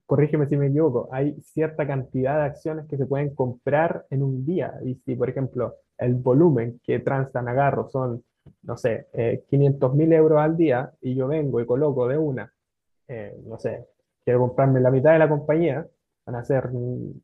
[0.06, 4.44] corrígeme si me equivoco, hay cierta cantidad de acciones que se pueden comprar en un
[4.44, 4.74] día.
[4.84, 8.22] Y si, por ejemplo, el volumen que transan agarro son,
[8.62, 12.52] no sé, eh, 500 mil euros al día y yo vengo y coloco de una,
[13.08, 13.86] eh, no sé,
[14.24, 15.86] quiero comprarme la mitad de la compañía,
[16.24, 16.70] van a ser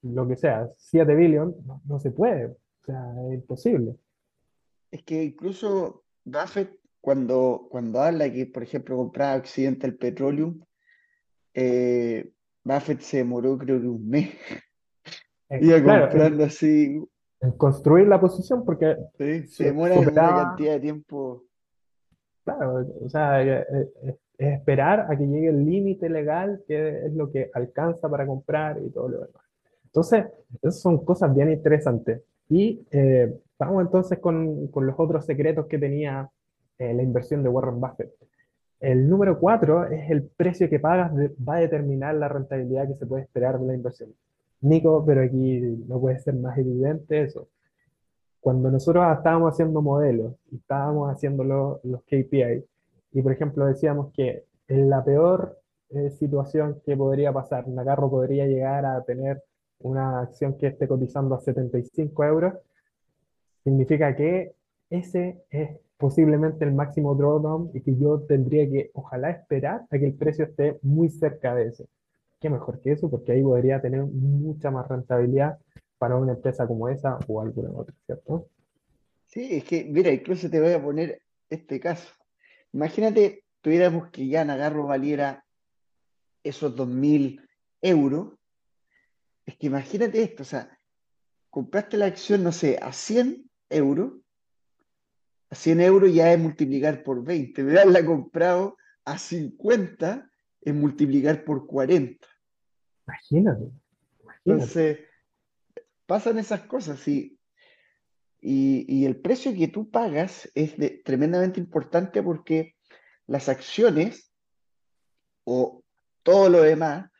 [0.03, 3.97] lo que sea, 7 billones, no, se puede, o sea, es imposible.
[4.91, 10.61] Es que incluso Buffett, cuando, cuando habla que, por ejemplo, compraba Occidental Petroleum,
[11.55, 12.31] eh,
[12.65, 14.31] Buffett se demoró creo que un mes.
[15.51, 17.03] Eh, Iba comprando así.
[17.41, 18.97] En construir la posición, porque
[19.47, 21.45] se demora una cantidad de tiempo.
[22.45, 23.65] Claro, o sea, eh,
[24.39, 28.81] es esperar a que llegue el límite legal, que es lo que alcanza para comprar
[28.81, 29.43] y todo lo demás.
[29.85, 30.27] Entonces,
[30.63, 32.23] esas son cosas bien interesantes.
[32.49, 36.31] Y eh, vamos entonces con, con, los otros secretos que tenía
[36.79, 38.13] eh, la inversión de Warren Buffett.
[38.81, 41.13] El número cuatro es el precio que pagas
[41.47, 44.11] va a determinar la rentabilidad que se puede esperar de la inversión.
[44.61, 47.49] Nico, pero aquí no puede ser más evidente eso.
[48.41, 52.65] Cuando nosotros estábamos haciendo modelos y estábamos haciendo los, los KPI,
[53.19, 55.59] y por ejemplo decíamos que en la peor
[55.91, 59.43] eh, situación que podría pasar, Nagarro podría llegar a tener
[59.81, 62.55] una acción que esté cotizando a 75 euros,
[63.65, 64.53] significa que
[64.89, 70.07] ese es posiblemente el máximo drawdown y que yo tendría que, ojalá, esperar a que
[70.07, 71.87] el precio esté muy cerca de ese.
[72.39, 73.11] ¿Qué mejor que eso?
[73.11, 75.59] Porque ahí podría tener mucha más rentabilidad
[75.99, 78.47] para una empresa como esa o alguna otra, ¿cierto?
[79.27, 82.18] Sí, es que, mira, incluso te voy a poner este caso.
[82.73, 85.45] Imagínate, tuviéramos que ya Nagarro valiera
[86.43, 87.41] esos 2.000
[87.81, 88.35] euros.
[89.47, 90.79] Es que imagínate esto, o sea,
[91.51, 94.13] compraste la acción, no sé, a 100 euros.
[95.51, 97.63] A 100 euros ya es multiplicar por 20.
[97.63, 102.27] Me la comprado a 50 es multiplicar por 40.
[103.07, 103.71] Imagínate,
[104.45, 104.99] Entonces,
[106.05, 107.38] pasan esas cosas, sí.
[108.41, 110.75] Y, el precio que tú pagas es
[111.05, 112.77] tremendamente importante porque
[113.27, 114.33] las acciones
[115.45, 115.83] o
[116.23, 117.11] todo lo demás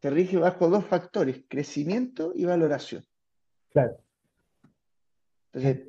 [0.00, 3.04] se rige bajo dos factores, crecimiento y valoración.
[3.70, 3.96] Claro.
[5.52, 5.88] Entonces,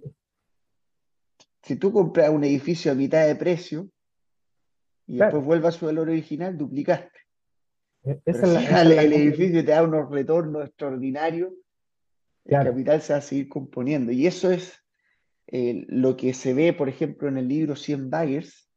[1.64, 3.90] si tú compras un edificio a mitad de precio
[5.08, 7.20] y después vuelve a su valor original, duplicaste.
[8.04, 11.54] E-, el edificio te da unos retornos extraordinarios
[12.46, 14.12] el capital se va a seguir componiendo.
[14.12, 14.74] Y eso es
[15.48, 18.70] eh, lo que se ve, por ejemplo, en el libro 100 Buyers,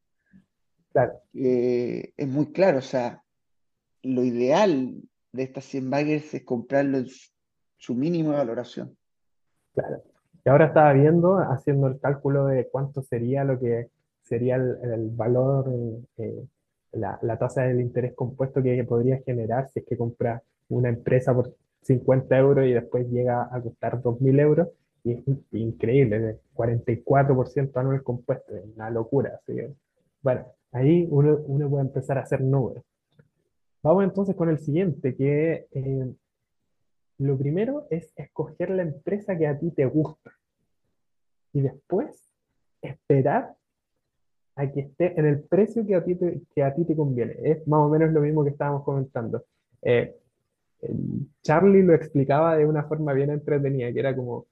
[0.93, 1.21] Claro.
[1.35, 3.23] es muy claro, o sea,
[4.03, 4.95] lo ideal
[5.33, 7.07] de estas 100 baggers es comprarlo en
[7.77, 8.97] su mínimo de valoración.
[9.75, 10.03] Claro.
[10.45, 13.91] Y ahora estaba viendo, haciendo el cálculo de cuánto sería lo que
[14.23, 15.71] sería el, valor,
[16.17, 16.45] eh,
[16.93, 21.35] la, la, tasa del interés compuesto que podría generar si es que compra una empresa
[21.35, 21.55] por
[21.87, 24.69] 50 euros y después llega a costar 2.000 euros.
[25.05, 25.23] Y es
[25.53, 29.41] increíble, de 44% anual compuesto, es una locura.
[30.21, 32.83] Bueno, ahí uno, uno puede empezar a hacer números.
[33.83, 36.13] Vamos entonces con el siguiente, que eh,
[37.19, 40.33] lo primero es escoger la empresa que a ti te gusta.
[41.53, 42.29] Y después
[42.83, 43.55] esperar
[44.57, 47.37] a que esté en el precio que a ti te, que a ti te conviene.
[47.45, 49.45] Es más o menos lo mismo que estábamos comentando.
[49.83, 50.17] Eh,
[51.43, 54.47] Charlie lo explicaba de una forma bien entretenida, que era como,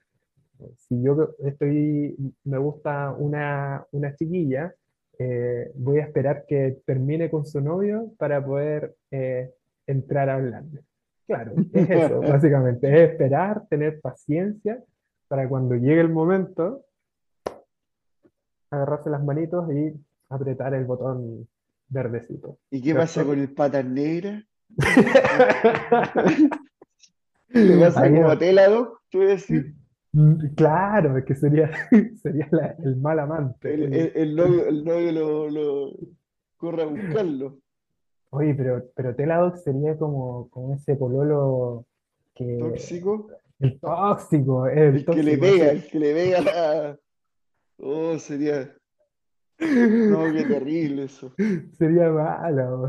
[0.77, 4.75] si yo estoy, me gusta una, una chiquilla,
[5.19, 9.53] eh, voy a esperar que termine con su novio para poder eh,
[9.87, 10.81] entrar a hablarle.
[11.27, 14.83] Claro, es eso, básicamente, es esperar, tener paciencia
[15.29, 16.85] para cuando llegue el momento,
[18.71, 19.95] agarrarse las manitos y
[20.29, 21.49] apretar el botón
[21.89, 22.59] verdecito.
[22.71, 23.85] ¿Y qué pasa con el patas
[24.77, 26.13] negra?
[27.49, 29.01] ¿Qué pasa como Telado?
[29.11, 29.75] ¿Tú decir?
[30.13, 31.71] Mm, claro, es que sería,
[32.23, 32.49] sería
[32.85, 33.75] el mal amante.
[33.75, 35.93] El, el, novio, el novio lo, lo,
[36.57, 37.59] corre a buscarlo.
[38.31, 41.87] Oye, pero, pero Teladoc sería como, como ese pololo
[42.35, 42.59] que.
[42.59, 43.29] ¿Tóxico?
[43.61, 46.99] El tóxico, el, que le pega, el que le pega la.
[47.79, 48.73] Oh, sería.
[49.59, 51.33] No, qué terrible eso.
[51.79, 52.89] Sería malo.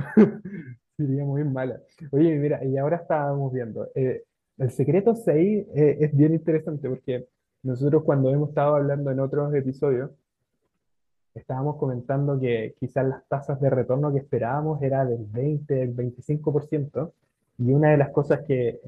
[0.98, 1.76] Sería muy malo.
[2.12, 3.90] Oye, mira, y ahora estábamos viendo.
[3.96, 4.24] Eh,
[4.58, 7.28] el secreto 6 eh, es bien interesante porque
[7.64, 10.12] nosotros cuando hemos estado hablando en otros episodios,
[11.34, 17.12] estábamos comentando que quizás las tasas de retorno que esperábamos era del 20, del 25%,
[17.58, 18.80] y una de las cosas que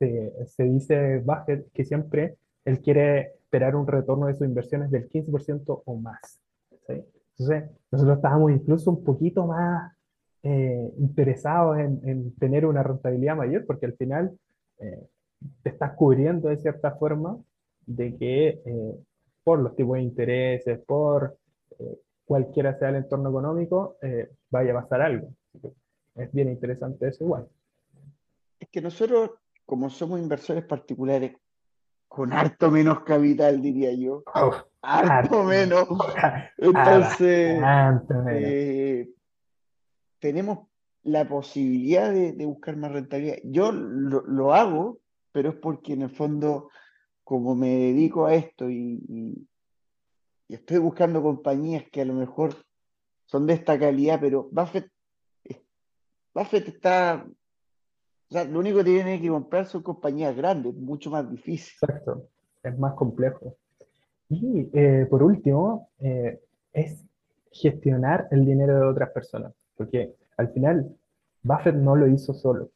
[0.00, 5.08] eh, se, dice Buffett que siempre él quiere esperar un retorno de sus inversiones del
[5.08, 6.40] 15% o más.
[6.88, 9.92] Entonces, nosotros estábamos incluso un poquito más
[10.44, 14.38] eh, interesados en, en, tener una rentabilidad mayor, porque al final
[14.78, 15.06] eh,
[15.62, 17.38] te estás cubriendo de cierta forma
[17.86, 18.94] de que eh,
[19.42, 21.38] por los tipos de intereses, por
[21.78, 23.96] eh, cualquiera sea el entorno económico,
[24.50, 25.28] vaya a pasar algo.
[26.14, 27.48] Es bien interesante eso igual.
[28.60, 29.30] Es que nosotros,
[29.66, 31.36] como somos inversores particulares,
[32.06, 34.22] con harto menos capital, diría yo,
[34.82, 35.88] harto, menos,
[36.58, 37.60] entonces
[40.24, 40.68] tenemos
[41.02, 43.36] la posibilidad de, buscar más rentabilidad.
[43.44, 45.00] Yo lo, hago,
[45.32, 46.70] pero es porque en el fondo,
[47.24, 49.46] como me dedico a esto y,
[50.48, 52.54] estoy buscando compañías que a lo mejor
[53.26, 54.90] son de esta calidad, pero Buffett,
[56.32, 57.26] Buffett está,
[58.30, 61.74] o sea, lo único que tiene que comprar son compañías grandes, mucho más difícil.
[61.82, 62.28] Exacto,
[62.62, 63.58] es más complejo.
[64.30, 66.40] Y eh, por último, eh,
[66.72, 67.04] es
[67.52, 70.96] gestionar el dinero de otras personas, porque al final,
[71.42, 72.70] Buffett no lo hizo solo.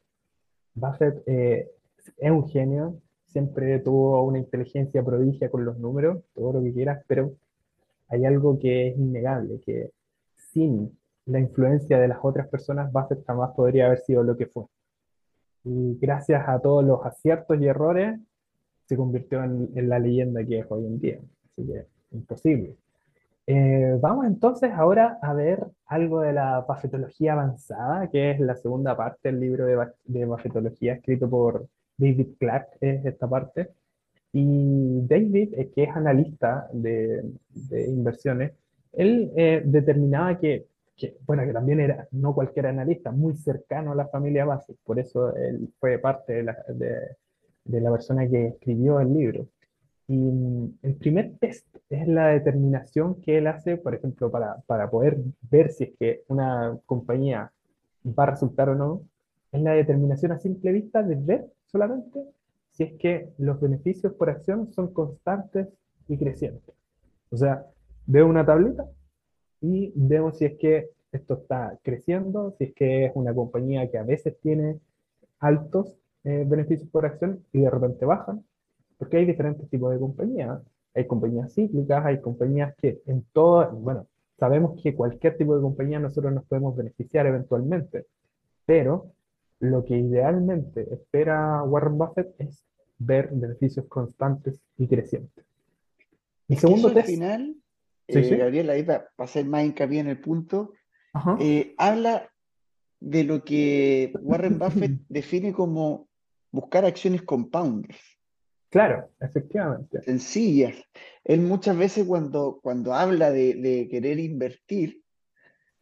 [0.75, 1.71] Buffett eh,
[2.17, 7.05] es un genio, siempre tuvo una inteligencia prodigia con los números, todo lo que quieras,
[7.07, 7.33] pero
[8.09, 9.91] hay algo que es innegable, que
[10.35, 14.65] sin la influencia de las otras personas, Buffett jamás podría haber sido lo que fue.
[15.65, 18.19] Y gracias a todos los aciertos y errores,
[18.87, 21.19] se convirtió en, en la leyenda que es hoy en día.
[21.45, 22.77] Así que imposible.
[23.51, 28.95] Eh, vamos entonces ahora a ver algo de la bafetología avanzada, que es la segunda
[28.95, 33.71] parte del libro de, de escrito por David Clark, es esta parte.
[34.35, 37.25] Y David, eh, que es analista de,
[37.89, 38.53] inversiones,
[38.93, 40.67] él eh, determinaba que,
[41.27, 45.35] bueno, que también era no cualquier analista, muy cercano a la familia Buffett, por eso
[45.35, 46.57] él fue parte de la,
[47.65, 49.47] de la persona que escribió el libro.
[50.09, 54.90] Y mm, el primer test es la determinación que él hace, por ejemplo, para, para
[54.90, 55.18] poder
[55.51, 57.53] ver si es que una compañía
[58.07, 59.03] va a resultar o no,
[59.53, 62.25] es la determinación a simple vista de ver solamente
[62.71, 65.68] si es que los beneficios por acción son constantes
[66.09, 66.75] y crecientes.
[67.31, 67.66] O sea,
[68.07, 68.87] veo una tablita
[69.61, 73.99] y vemos si es que esto está creciendo, si es que es una compañía que
[73.99, 74.79] a veces tiene
[75.40, 78.44] altos eh, beneficios por acción y de repente bajan,
[78.99, 80.61] porque hay diferentes tipos de compañías.
[80.95, 84.07] Hay compañías cíclicas, hay compañías que en todo, bueno,
[84.39, 88.07] sabemos que cualquier tipo de compañía nosotros nos podemos beneficiar eventualmente,
[88.67, 89.13] pero
[89.61, 92.65] lo que idealmente espera Warren Buffett es
[92.99, 95.45] ver beneficios constantes y crecientes.
[96.49, 97.09] Y segundo test.
[97.09, 97.57] Al final,
[98.09, 100.73] eh, Gabriel, ahí para, hacer más hincapié en el punto,
[101.41, 102.31] eh, habla
[103.01, 106.09] de lo que Warren Buffett define como
[106.51, 108.17] buscar acciones compounders.
[108.70, 110.02] Claro, efectivamente.
[110.02, 110.74] Sencillas.
[111.24, 115.02] Él muchas veces cuando, cuando habla de, querer invertir,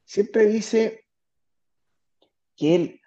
[0.05, 1.05] siempre dice
[2.57, 3.01] que él,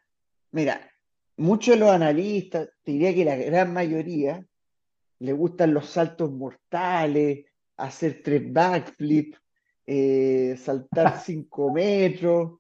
[0.52, 0.92] mira,
[1.38, 4.46] muchos de los analistas, diría que la gran mayoría,
[5.20, 7.46] le gustan los saltos mortales,
[7.78, 9.38] hacer tres backflips,
[9.86, 12.60] eh, saltar cinco metros.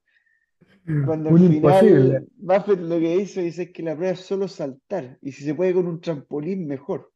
[1.05, 5.31] Cuando al final Buffett lo que dice, dice que la prueba es solo saltar y
[5.31, 7.11] si se puede con un trampolín mejor.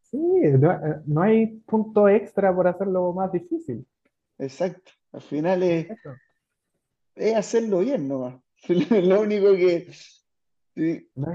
[0.00, 0.18] Sí,
[1.06, 3.86] no, hay punto extra por hacerlo más difícil.
[4.38, 5.88] Exacto, al final es,
[7.16, 8.40] es hacerlo bien nomás.
[8.90, 9.88] Lo único que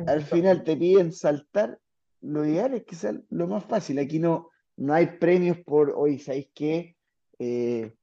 [0.07, 1.79] al final te piden saltar,
[2.21, 3.99] lo ideal es que sea lo más fácil.
[3.99, 6.95] Aquí no, no hay premios por, hoy, ¿sabéis qué?
[7.39, 7.93] Eh,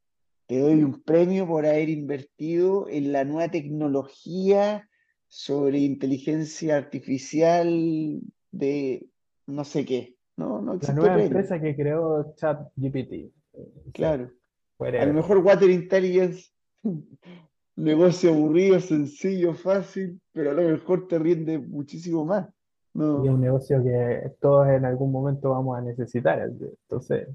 [0.49, 4.89] te doy un premio por haber invertido en la nueva tecnología
[5.29, 9.07] sobre inteligencia artificial de
[9.47, 10.17] no sé qué.
[10.37, 13.31] No, no la nueva empresa que creó ChatGPT.
[13.93, 14.31] Claro.
[14.79, 16.51] A lo mejor Water Intelligence,
[17.77, 22.49] negocio aburrido, sencillo, fácil, pero a lo mejor te rinde muchísimo más.
[22.95, 23.23] No.
[23.23, 26.41] Y es un negocio que todos en algún momento vamos a necesitar.
[26.41, 27.29] Entonces,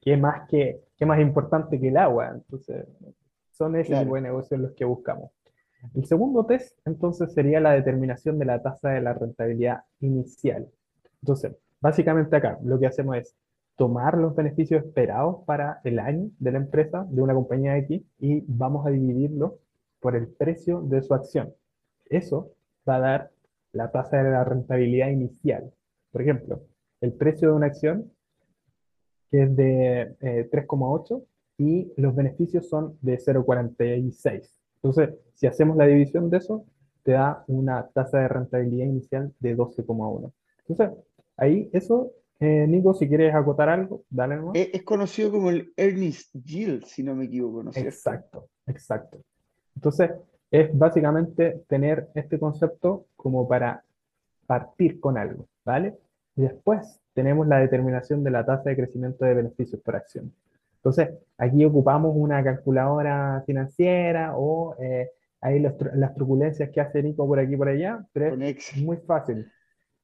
[0.00, 2.30] ¿qué, más, que, qué más importante que el agua?
[2.34, 2.86] Entonces,
[3.50, 5.30] son ese tipo de negocios los que buscamos.
[5.94, 10.68] El segundo test, entonces, sería la determinación de la tasa de la rentabilidad inicial.
[11.22, 13.36] Entonces, básicamente acá lo que hacemos es
[13.76, 18.44] tomar los beneficios esperados para el año de la empresa, de una compañía X, y
[18.46, 19.58] vamos a dividirlo
[20.00, 21.52] por el precio de su acción.
[22.06, 22.52] Eso
[22.88, 23.30] va a dar
[23.72, 25.72] la tasa de la rentabilidad inicial.
[26.12, 26.62] Por ejemplo,
[27.00, 28.12] el precio de una acción
[29.34, 30.16] que es de
[30.52, 31.24] 3,8 eh,
[31.58, 34.48] y los beneficios son de 0,46.
[34.76, 36.64] Entonces, si hacemos la división de eso,
[37.02, 40.32] te da una tasa de rentabilidad inicial de 12,1.
[40.68, 41.04] Entonces,
[41.36, 44.54] ahí eso, eh, Nico, si quieres acotar algo, dale nomás.
[44.54, 49.18] Es, conocido como el earnings yield, si no me equivoco, ¿no Exacto, exacto.
[49.74, 50.12] Entonces,
[50.48, 53.82] es básicamente tener este concepto como para
[54.46, 55.98] partir con algo, ¿vale?
[56.36, 60.32] Y después tenemos la determinación de la tasa de crecimiento de beneficios por acción.
[60.76, 67.38] Entonces, aquí ocupamos una calculadora financiera o eh, ahí las turbulencias que hace Nico por
[67.38, 69.50] aquí y por allá, pero es muy fácil.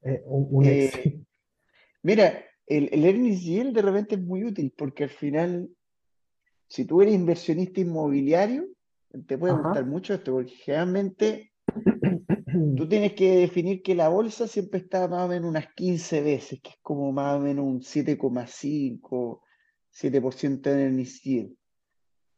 [0.02, 0.24] Eh,
[0.64, 1.20] eh,
[2.02, 2.32] mira,
[2.66, 5.68] el, el earnings yield de repente es muy útil porque al final,
[6.68, 8.66] si tú eres inversionista inmobiliario,
[9.26, 11.49] te puede gustar mucho esto, porque generalmente
[12.76, 16.60] tú tienes que definir que la bolsa siempre está más o menos unas 15 veces,
[16.60, 19.40] que es como más o menos un 7,5,
[19.92, 21.56] 7% en el yield.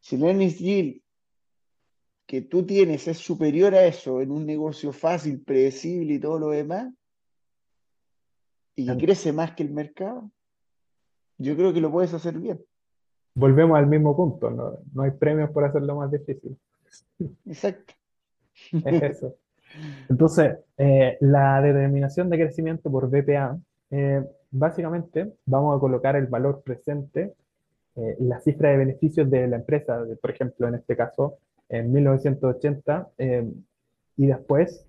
[0.01, 1.03] Si el earnings yield
[2.27, 6.51] que tú tienes es superior a eso en un negocio fácil, predecible y todo lo
[6.51, 6.93] demás,
[8.75, 10.31] y crece más que el mercado,
[11.39, 12.65] yo creo que lo puedes hacer bien
[13.35, 16.57] volvemos al mismo punto, no, no hay premios por hacerlo más difícil.
[17.47, 17.95] Exacto.
[18.85, 19.37] Es eso.
[20.09, 23.59] Entonces, eh, la determinación de crecimiento por BPA,
[23.91, 27.35] eh, básicamente vamos a colocar el valor presente,
[27.97, 33.09] eh, la cifra de beneficios de la empresa, por ejemplo, en este caso, en 1980,
[34.17, 34.87] y después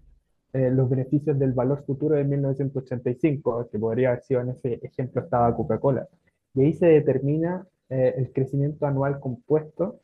[0.52, 5.56] los beneficios del valor futuro de 1985, que podría haber sido en ese ejemplo estaba
[5.56, 6.08] Coca-Cola.
[6.54, 10.02] Y ahí se determina el crecimiento anual compuesto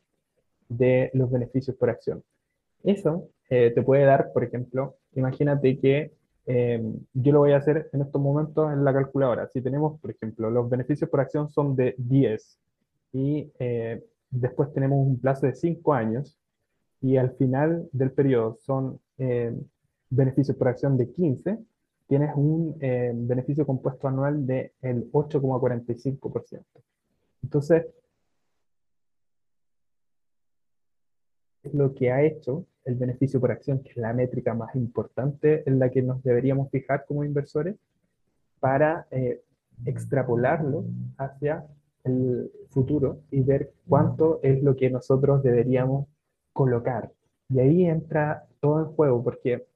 [0.70, 2.22] de los beneficios por acción.
[2.82, 6.12] Eso eh, te puede dar, por ejemplo, imagínate que
[6.46, 9.48] em, yo lo voy a hacer en estos momentos en la calculadora.
[9.48, 12.58] Si tenemos, por ejemplo, los beneficios por acción son de 10
[13.12, 16.38] y eh, después tenemos un plazo de 5 años
[17.02, 19.60] y al final del periodo son em,
[20.10, 21.58] beneficios por acción de 15,
[22.06, 24.70] tienes un em, beneficio compuesto anual del
[25.12, 26.62] 8,45%.
[27.42, 27.86] Entonces,
[31.74, 35.78] lo que ha hecho el beneficio por acción, que es la métrica más importante en
[35.78, 37.76] la que nos deberíamos fijar como inversores,
[38.58, 39.40] para eh,
[39.86, 40.84] extrapolarlo
[41.16, 41.64] hacia
[42.04, 46.06] el futuro y ver cuánto es lo que nosotros deberíamos
[46.52, 47.10] colocar.
[47.48, 49.66] Y ahí entra todo en juego, porque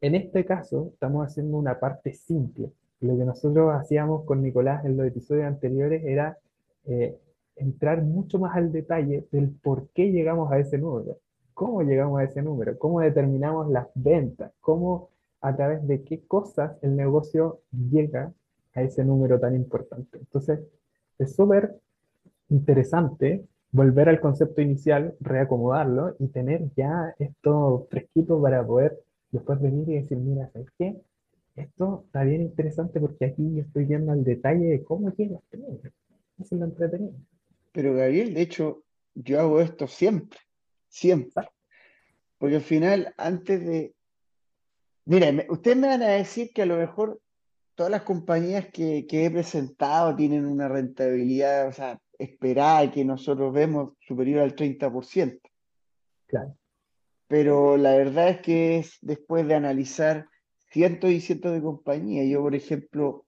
[0.00, 2.70] en este caso estamos haciendo una parte simple.
[3.00, 6.38] Lo que nosotros hacíamos con Nicolás en los episodios anteriores era
[6.86, 7.16] eh,
[7.56, 11.18] entrar mucho más al detalle del por qué llegamos a ese número,
[11.58, 16.76] cómo llegamos a ese número, cómo determinamos las ventas, cómo a través de qué cosas
[16.82, 18.32] el negocio llega
[18.74, 20.18] a ese número tan importante.
[20.18, 20.60] Entonces,
[21.18, 21.74] es súper
[22.48, 28.96] interesante volver al concepto inicial, reacomodarlo y tener ya esto fresquito para poder
[29.32, 30.96] después venir y decir, mira, ¿sabes qué?
[31.56, 35.90] Esto está bien interesante porque aquí estoy viendo el detalle de cómo quiero Eso
[36.38, 37.14] es lo entretenido.
[37.72, 38.84] Pero Gabriel, de hecho,
[39.16, 40.38] yo hago esto siempre,
[40.88, 41.48] siempre.
[42.38, 43.94] Porque al final, antes de...
[45.04, 47.20] Mira, ustedes me van a decir que a lo mejor
[47.74, 53.52] todas las compañías que, que he presentado tienen una rentabilidad, o sea, esperada que nosotros
[53.52, 55.40] vemos superior al 30%.
[56.26, 56.56] Claro.
[57.28, 60.26] Pero la verdad es que es después de analizar
[60.70, 62.26] cientos y cientos de compañías.
[62.28, 63.26] Yo, por ejemplo,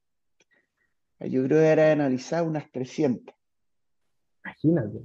[1.21, 3.35] yo creo que era analizar unas 300.
[4.45, 4.99] Imagínate.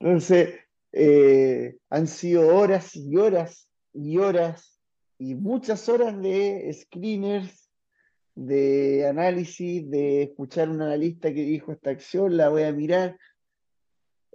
[0.00, 0.54] Entonces,
[0.92, 4.78] eh, han sido horas y horas y horas
[5.18, 7.68] y muchas horas de screeners,
[8.34, 13.18] de análisis, de escuchar un analista que dijo esta acción, la voy a mirar,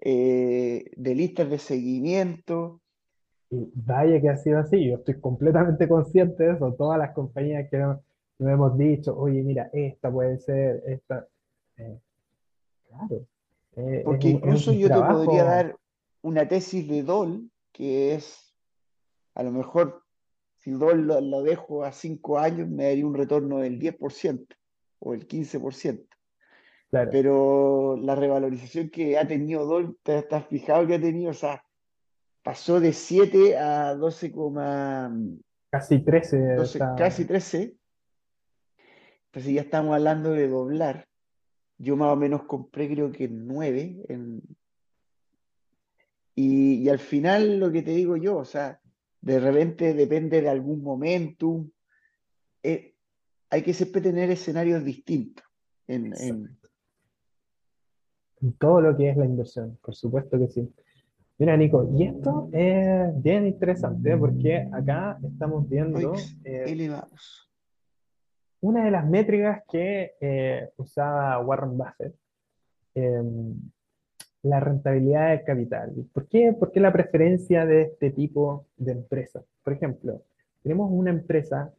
[0.01, 2.81] eh, de listas de seguimiento.
[3.49, 7.69] Y vaya que ha sido así, yo estoy completamente consciente de eso, todas las compañías
[7.69, 7.99] que nos,
[8.39, 11.25] hemos dicho, oye, mira, esta puede ser, esta.
[11.77, 11.97] Eh,
[12.89, 13.25] claro.
[14.03, 15.75] Porque incluso yo te podría dar
[16.23, 18.55] una tesis de Dol, que es,
[19.35, 20.03] a lo mejor,
[20.57, 24.47] si Dol lo, dejo a cinco años, me daría un retorno del 10%
[24.99, 26.07] o el 15%.
[26.89, 31.63] Pero la revalorización que ha tenido Dol, te estás fijado que ha tenido, o sea,
[32.41, 34.33] pasó de 7 a 12,
[35.69, 36.55] casi 13.
[36.97, 37.75] casi 13.
[39.25, 41.07] Entonces ya estamos hablando de doblar.
[41.79, 44.41] Yo más o menos compré creo que 9 en,
[46.35, 48.79] y, al final lo que te digo yo, o sea,
[49.21, 51.69] de repente depende de algún momentum.
[52.63, 52.95] Eh,
[53.49, 55.45] hay que siempre tener escenarios distintos
[55.87, 56.57] en, en,
[58.57, 60.73] todo lo que es la inversión, por supuesto que sí.
[61.37, 64.17] Mira, Nico, y esto es bien interesante ¿eh?
[64.17, 66.13] porque acá estamos viendo
[66.43, 66.91] eh,
[68.61, 72.15] una de las métricas que usaba Warren Buffett
[72.95, 73.55] em,
[74.43, 75.93] la rentabilidad del capital.
[76.13, 76.53] ¿Por qué?
[76.53, 79.43] ¿Por qué la preferencia de este tipo de empresas?
[79.63, 80.21] Por ejemplo,
[80.61, 81.73] tenemos una empresa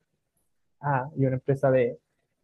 [0.81, 1.99] A y una empresa B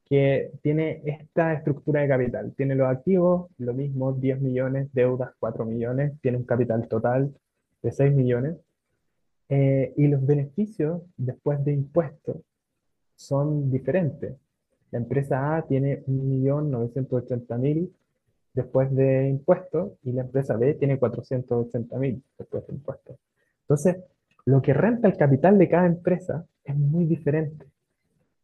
[0.05, 2.53] que tiene esta estructura de capital.
[2.57, 7.33] Tiene los activos, lo mismo, 10 millones, deudas 4 millones, tiene un capital total
[7.83, 8.57] de 6 millones.
[9.49, 12.37] Eh, y los beneficios después de impuestos
[13.16, 14.35] son diferentes.
[14.91, 17.91] La empresa A tiene 1.980.000
[18.53, 23.16] después de impuestos y la empresa B tiene 480 mil después de impuestos.
[23.62, 23.98] Entonces,
[24.44, 27.66] lo que renta el capital de cada empresa es muy diferente.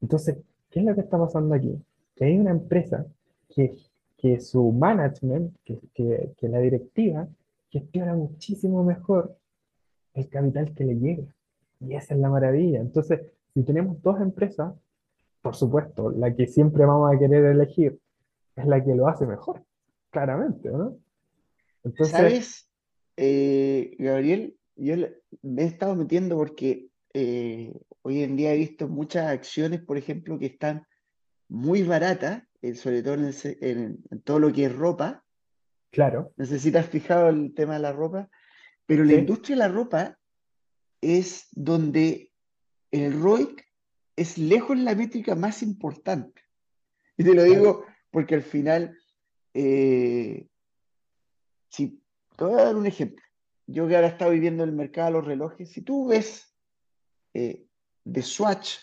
[0.00, 0.38] Entonces,
[0.70, 1.82] ¿qué es lo que está pasando aquí?
[2.14, 3.06] Que hay una empresa
[3.48, 3.74] que,
[4.16, 7.26] que su management, que, que, que la directiva,
[7.70, 9.36] gestiona muchísimo mejor
[10.14, 11.24] el capital que le llega.
[11.80, 12.80] Y esa es la maravilla.
[12.80, 13.20] Entonces,
[13.52, 14.72] si tenemos dos empresas,
[15.42, 17.98] por supuesto, la que siempre vamos a querer elegir
[18.54, 19.62] es la que lo hace mejor
[20.16, 20.98] claramente, ¿no?
[21.84, 22.16] Entonces...
[22.16, 22.70] ¿Sabes,
[23.18, 24.56] eh, Gabriel?
[24.76, 24.94] Yo
[25.42, 30.38] me he estado metiendo porque eh, hoy en día he visto muchas acciones, por ejemplo,
[30.38, 30.86] que están
[31.48, 35.22] muy baratas, eh, sobre todo en, todo lo que es ropa.
[35.90, 36.32] Claro.
[36.38, 38.30] Necesitas fijado el tema de la ropa,
[38.86, 40.18] pero la industria de la ropa
[41.02, 42.32] es donde
[42.90, 43.66] el ROIC
[44.16, 46.40] es lejos la métrica más importante.
[47.18, 48.96] Y te lo digo porque al final
[49.58, 50.46] eh,
[51.70, 52.02] si,
[52.36, 53.24] te voy a dar un ejemplo.
[53.66, 56.54] Yo que ahora estado viviendo el mercado de los relojes, si tú ves
[57.32, 57.66] eh,
[58.04, 58.76] The Swatch,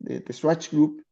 [0.00, 1.04] de The Swatch Group,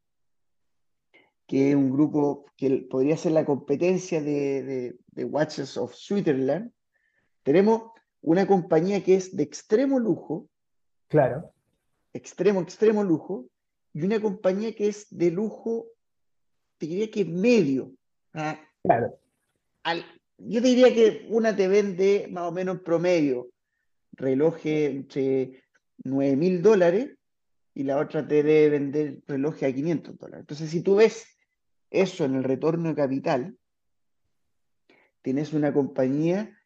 [1.46, 6.72] que es un grupo que podría ser la competencia de, de, Watches of Switzerland,
[7.44, 10.48] tenemos una compañía que es de extremo lujo.
[11.08, 11.52] Claro.
[12.12, 13.46] Extremo, extremo lujo.
[13.92, 15.86] Y una compañía que es de lujo,
[16.78, 17.92] te diría que medio.
[18.32, 18.58] ¿ah?
[18.84, 19.18] Claro.
[20.36, 23.48] yo diría que una te vende más o menos promedio
[24.12, 25.62] relojes entre
[26.04, 27.16] 9 mil dólares
[27.72, 30.40] y la otra te debe vender relojes a 500 dólares.
[30.42, 31.26] Entonces, si tú ves
[31.90, 33.56] eso en el retorno de capital,
[35.22, 36.56] tienes una compañía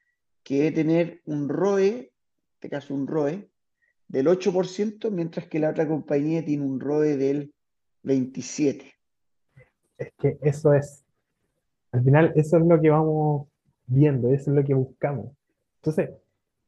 [0.43, 2.11] que debe tener un ROE, en
[2.55, 3.49] este caso un ROE,
[4.09, 7.55] del 8%, mientras que la otra compañía tiene un ROE del
[8.03, 8.93] 27%.
[9.99, 11.05] Es que eso es
[11.93, 13.49] al final, eso es lo que vamos
[13.87, 15.33] viendo, eso es lo que buscamos.
[15.77, 16.11] Entonces,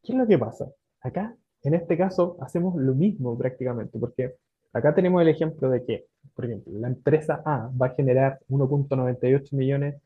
[0.02, 0.70] ¿qué es lo que pasa?
[1.02, 4.36] Acá, en este caso, hacemos lo mismo prácticamente, porque
[4.72, 9.54] acá tenemos el ejemplo de que, por ejemplo, la empresa A va a generar 1.98
[9.54, 9.96] millones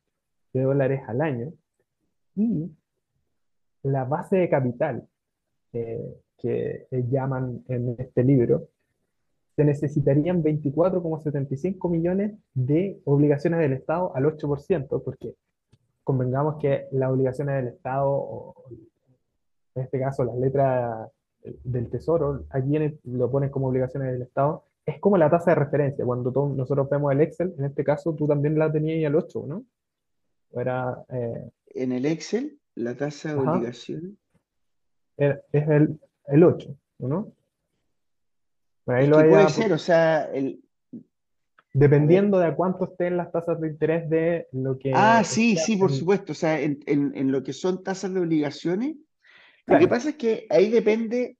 [0.52, 1.52] de dólares al año
[2.36, 2.70] y
[3.82, 5.06] la base de capital
[5.72, 8.68] eh, que llaman en este libro,
[9.56, 15.34] se necesitarían 24,75 millones de obligaciones del Estado al 8%, porque
[16.02, 18.54] convengamos que las obligaciones del Estado, o
[19.74, 21.08] en este caso las letras
[21.62, 26.04] del Tesoro, aquí lo ponen como obligaciones del Estado, es como la tasa de referencia.
[26.04, 29.64] Cuando nosotros vemos el Excel, en este caso tú también la tenías al 8, ¿no?
[30.52, 34.18] Era, eh, en el Excel, la tasa de obligación.
[35.16, 37.32] Es el, el 8, ¿no?
[38.86, 40.60] Ahí lo puede ser, o sea, el...
[41.76, 44.92] Dependiendo de a cuánto estén las tasas de interés de lo que...
[44.94, 46.30] Ah, sí, sí, por supuesto.
[46.30, 48.94] O sea, en, en, lo que son tasas de obligaciones,
[49.66, 51.36] lo que pasa es que ahí depende,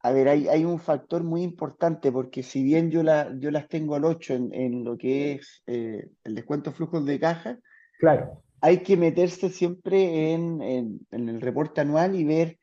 [0.00, 3.68] a ver, hay, hay, un factor muy importante, porque si bien yo, la, yo las
[3.68, 7.58] tengo al 8 en, en lo que es eh, el descuento flujos de caja,
[8.00, 8.42] claro.
[8.60, 12.58] hay que meterse siempre en, en, el reporte anual y ver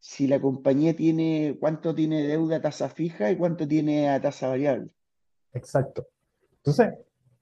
[0.00, 4.48] si la compañía tiene, cuánto tiene deuda a tasa fija y cuánto tiene a tasa
[4.48, 4.88] variable.
[5.52, 6.08] Exacto.
[6.56, 6.94] Entonces,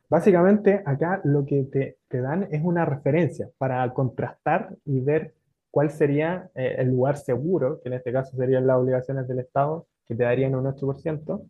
[0.09, 5.34] básicamente acá lo que te, te dan es una referencia para contrastar y ver
[5.70, 9.86] cuál sería eh, el lugar seguro, que en este caso serían las obligaciones del Estado,
[10.06, 11.42] que te darían un 8%,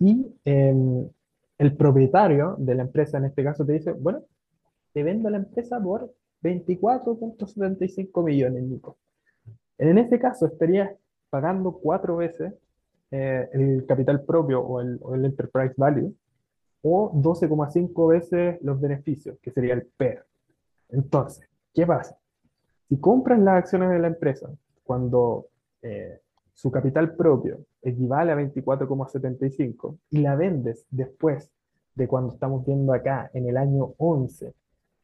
[0.00, 1.08] y em,
[1.58, 4.24] el propietario de la empresa en este caso te dice, bueno,
[4.92, 8.96] te vendo la empresa por 24.75 millones, Nico.
[9.80, 10.90] En este caso estarías
[11.30, 12.52] pagando cuatro veces
[13.10, 16.14] eh, el capital propio o el, enterprise value
[16.82, 20.26] o 12,5 veces los beneficios, que sería el PER.
[20.90, 22.18] Entonces, ¿qué pasa?
[22.90, 24.50] Si compras las acciones de la empresa
[24.84, 25.46] cuando
[25.80, 26.20] eh,
[26.52, 31.50] su capital propio equivale a 24,75 y la vendes después
[31.94, 34.52] de cuando estamos viendo acá en el año 11,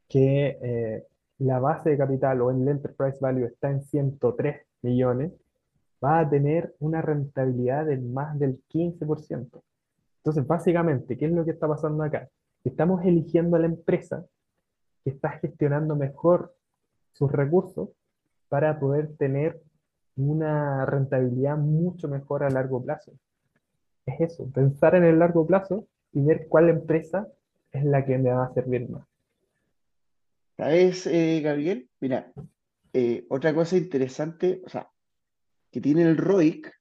[0.07, 1.07] que eh,
[1.39, 5.33] la base de capital o el enterprise value está en 103 millones,
[6.05, 9.63] va a tener una rentabilidad de más del 15%.
[10.19, 12.29] Entonces, básicamente, ¿qué es lo que está pasando acá?
[12.65, 14.25] Estamos eligiendo a la empresa
[15.05, 16.55] que está gestionando mejor
[17.13, 17.91] sus recursos
[18.49, 19.61] para poder tener
[20.17, 23.13] una rentabilidad mucho mejor a largo plazo.
[24.05, 27.29] Es eso, pensar en el largo plazo y ver cuál empresa
[27.73, 29.07] es la que me va a servir más.
[30.57, 31.89] ¿Sabes, eh, Gabriel?
[32.01, 32.33] Mira,
[32.99, 34.89] eh, otra cosa interesante, o sea,
[35.71, 36.73] que tiene el ROIC,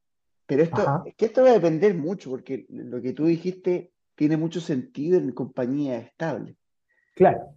[0.46, 4.38] pero esto, es que esto va a depender mucho, porque lo que tú dijiste tiene
[4.38, 6.56] mucho sentido en compañías estables.
[7.18, 7.50] Claro.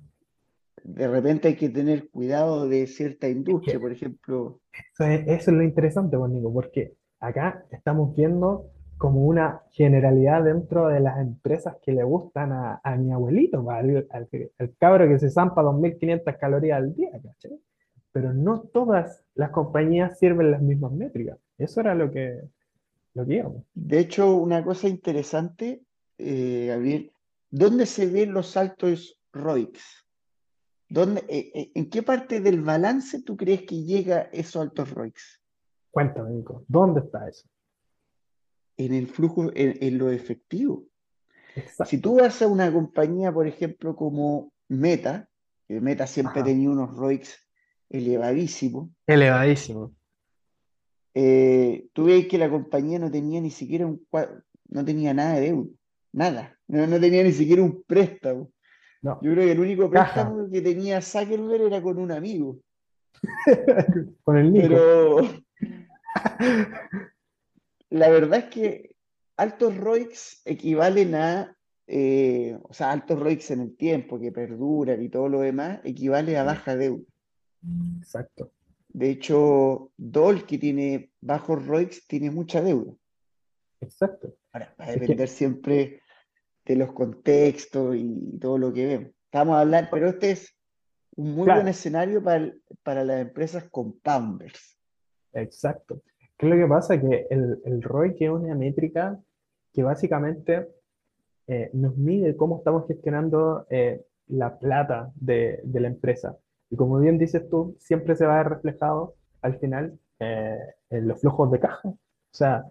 [0.83, 4.61] De repente hay que tener cuidado de cierta industria, por ejemplo.
[4.93, 11.21] Eso es, lo interesante, Juanico, porque acá estamos viendo como una generalidad dentro de las
[11.21, 16.79] empresas que le gustan a, mi abuelito, al, al, cabro que se zampa 2.500 calorías
[16.79, 17.61] al día, ¿cachai?
[18.13, 21.39] Pero no todas las compañías sirven las mismas métricas.
[21.59, 22.41] Eso era lo que,
[23.15, 23.65] lo que íbamos.
[23.75, 25.83] De hecho, una cosa interesante,
[26.19, 27.13] eh, Gabriel,
[27.51, 30.07] ¿dónde se ven los altos ROICs?
[30.89, 35.43] ¿Dónde, eh, eh, ¿En qué parte del balance tú crees que llega esos altos ROICs?
[35.91, 37.47] Cuéntame, Nico, ¿dónde está eso?
[38.77, 40.85] En el flujo, en, lo efectivo.
[41.85, 45.29] Si tú vas a una compañía, por ejemplo, como Meta,
[45.67, 47.48] que Meta siempre tenía unos ROICs
[47.91, 48.91] elevadísimo.
[49.07, 49.95] Elevadísimo.
[51.15, 54.07] Eh, tú ves que la compañía no tenía ni siquiera un
[54.69, 55.71] no tenía nada de deuda,
[56.13, 58.53] nada, no, tenía ni siquiera un préstamo.
[59.03, 62.59] Yo creo que el único préstamo que tenía Zuckerberg era con un amigo.
[64.25, 64.69] con el Nico.
[64.69, 65.21] Pero
[67.91, 68.95] la verdad es que
[69.37, 75.09] altos ROICs equivalen a, eh, o sea, altos ROICs en el tiempo, que perduran y
[75.09, 77.05] todo lo demás, equivale a baja deuda.
[77.99, 78.53] Exacto.
[78.89, 82.93] De hecho, Dol, que tiene bajos ROICs, tiene mucha deuda.
[83.81, 84.35] Exacto.
[84.53, 86.01] Ahora, va a depender siempre
[86.65, 89.11] de los contextos y todo lo que vemos.
[89.25, 90.55] Estamos hablando, pero este es
[91.17, 92.53] un muy buen escenario para,
[92.83, 94.79] para las empresas compounders.
[95.33, 96.03] Exacto.
[96.37, 97.01] ¿Qué es lo que pasa?
[97.01, 99.21] Que el, el ROIC es una métrica
[99.73, 100.69] que básicamente
[101.47, 106.37] eh, nos mide cómo estamos gestionando eh, la plata de, de la empresa.
[106.71, 110.59] Y como bien dices tú, siempre se va a ver reflejado al final eh,
[110.91, 111.89] en los flujos de caja.
[111.89, 111.97] O
[112.31, 112.65] sea,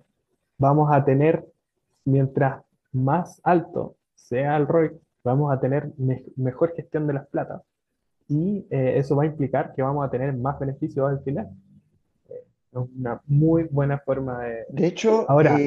[0.57, 1.45] vamos a tener,
[2.05, 4.91] mientras más alto sea el ROI,
[5.23, 5.91] vamos a tener
[6.35, 7.61] mejor gestión de las platas.
[8.27, 11.49] Y eh, eso va a implicar que vamos a tener más beneficios al final.
[12.29, 14.65] Eh, es una muy buena forma de...
[14.69, 15.57] De hecho, ahora,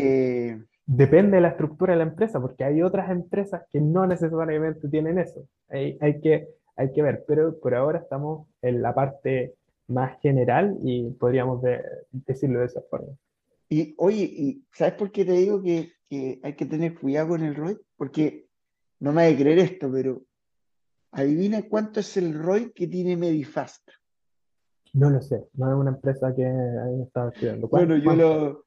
[0.86, 5.18] depende de la estructura de la empresa, porque hay otras empresas que no necesariamente tienen
[5.18, 5.46] eso.
[5.68, 6.48] Hay, hay que
[6.80, 9.54] hay que ver, pero por ahora estamos en la parte
[9.88, 11.62] más general y podríamos
[12.10, 13.12] decirlo de esa forma.
[13.68, 15.92] Y oye, ¿y sabes por qué te digo que,
[16.42, 17.76] hay que tener cuidado con el ROI?
[17.96, 18.46] Porque
[18.98, 20.22] no me hay que creer esto, pero
[21.12, 23.86] adivina cuánto es el ROI que tiene Medifast.
[24.94, 27.68] No lo sé, no es una empresa que ahí estaba estudiando.
[27.68, 28.64] Bueno, yo lo,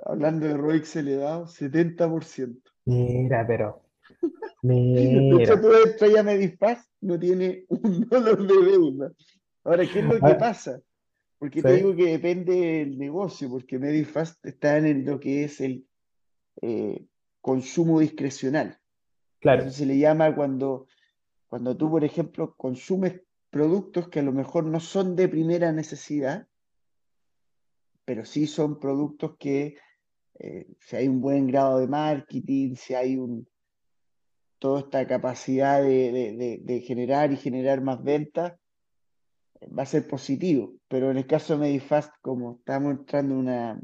[0.00, 2.60] hablando de ROI se le da 70%.
[2.84, 3.83] Mira, pero.
[4.62, 6.20] Mira.
[6.20, 9.12] a Medifast, no tiene un dólar de deuda.
[9.64, 10.38] Ahora, ¿qué es lo que ah.
[10.38, 10.80] pasa?
[11.38, 15.86] Porque te digo que depende del negocio, porque Medifast está en lo que es el
[16.62, 17.04] eh,
[17.40, 18.78] consumo discrecional.
[19.40, 19.62] Claro.
[19.62, 20.86] Eso se le llama cuando,
[21.48, 23.20] cuando tú, por ejemplo, consumes
[23.50, 26.48] productos que a lo mejor no son de primera necesidad,
[28.04, 29.76] pero sí son productos que
[30.38, 33.46] eh, si hay un buen grado de marketing, si hay un,
[34.64, 38.54] toda esta capacidad de, generar y generar más ventas,
[39.78, 40.72] va a ser positivo.
[40.88, 43.78] Pero en el caso de Medifast, como estamos entrando una,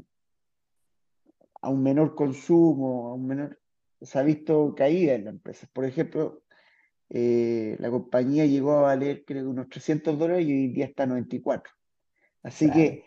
[1.61, 3.59] a un menor consumo, a un menor,
[4.01, 5.67] se ha visto caída en la empresa.
[5.71, 6.41] Por ejemplo,
[7.11, 11.05] eh, la compañía llegó a valer creo unos 300 dólares y hoy día está a
[11.05, 11.71] 94.
[12.41, 13.05] Así que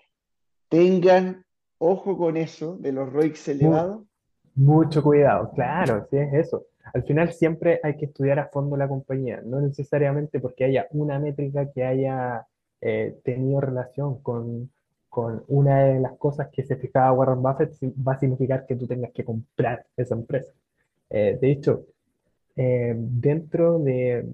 [0.68, 1.45] tengan
[1.79, 4.07] ojo con eso de los ROICs elevados.
[4.55, 6.68] Mucho cuidado, claro, sí es eso.
[6.93, 11.18] Al final siempre hay que estudiar a fondo la compañía, no necesariamente porque haya una
[11.18, 12.47] métrica que haya
[12.80, 14.70] eh, tenido relación con,
[15.09, 17.72] con una de las cosas que se fijaba Warren Buffett,
[18.07, 20.53] va a significar que tú tengas que comprar esa empresa.
[21.09, 21.87] Eh, de hecho,
[22.57, 24.26] eh, dentro de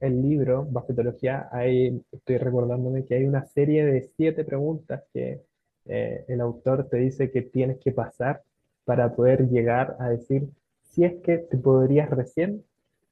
[0.00, 5.42] el libro Buffettología, hay, estoy recordándome que hay una serie de siete preguntas que
[5.86, 8.42] el autor te dice que tienes que pasar
[8.84, 10.48] para poder llegar a decir
[10.90, 12.64] si es que te podrías recién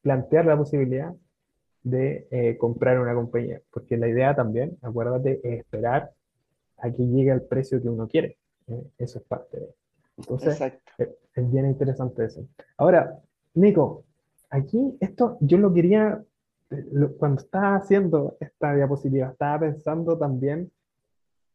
[0.03, 1.15] plantear la posibilidad
[1.83, 3.61] de eh, comprar una compañía.
[3.71, 6.11] Porque la idea también, acuérdate, es esperar
[6.79, 8.37] a que llegue al precio que uno quiere.
[8.99, 9.75] eso es parte de
[10.19, 10.61] Entonces,
[10.99, 12.47] es bien interesante eso.
[12.77, 13.19] Ahora,
[13.55, 14.05] Nico,
[14.51, 16.23] aquí esto yo lo quería,
[17.19, 20.71] cuando estaba haciendo esta diapositiva, estaba pensando también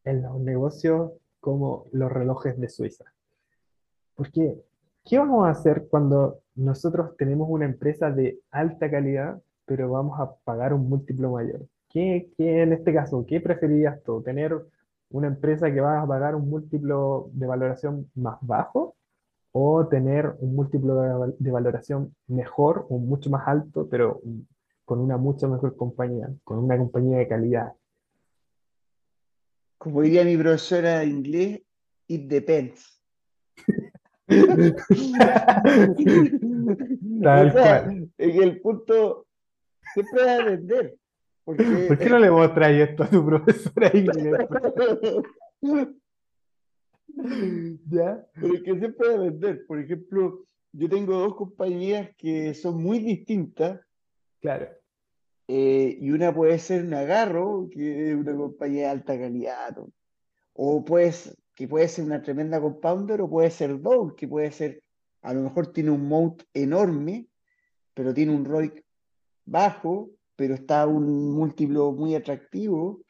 [0.05, 3.05] en los negocios como los relojes de Suiza.
[4.15, 4.57] Porque,
[5.03, 10.33] ¿qué vamos a hacer cuando nosotros tenemos una empresa de alta calidad, pero vamos a
[10.43, 11.65] pagar un múltiplo mayor?
[11.89, 14.21] ¿Qué, qué en este caso, qué preferirías tú?
[14.23, 14.59] ¿Tener
[15.13, 18.95] una empresa que va a pagar un múltiplo de valoración más bajo
[19.51, 24.19] o tener un múltiplo de, valoración mejor o mucho más alto, pero
[24.83, 27.73] con una mucho mejor compañía, con una compañía de calidad.
[29.77, 31.61] Como diría mi profesora de inglés,
[32.07, 32.92] it depends.
[37.21, 38.09] Tal cual.
[38.17, 39.28] En el punto,
[39.93, 40.95] siempre va a vender.
[41.45, 41.57] ¿Por
[41.97, 44.47] qué no le mostráis esto a tu profesora inglés?
[47.89, 48.26] ¿Ya?
[48.34, 49.65] Pero que se puede vender.
[49.67, 53.82] Por ejemplo, yo tengo dos compañías que son muy distintas.
[54.39, 54.69] Claro.
[55.47, 59.78] Eh, y una puede ser Nagarro, que es una compañía de alta calidad.
[60.53, 64.81] O pues, que puede ser una tremenda compounder, o puede ser Dole, que puede ser,
[65.21, 67.27] a lo mejor tiene un moat enorme,
[67.93, 68.83] pero tiene un ROIC
[69.45, 73.01] bajo, pero está un múltiplo muy atractivo.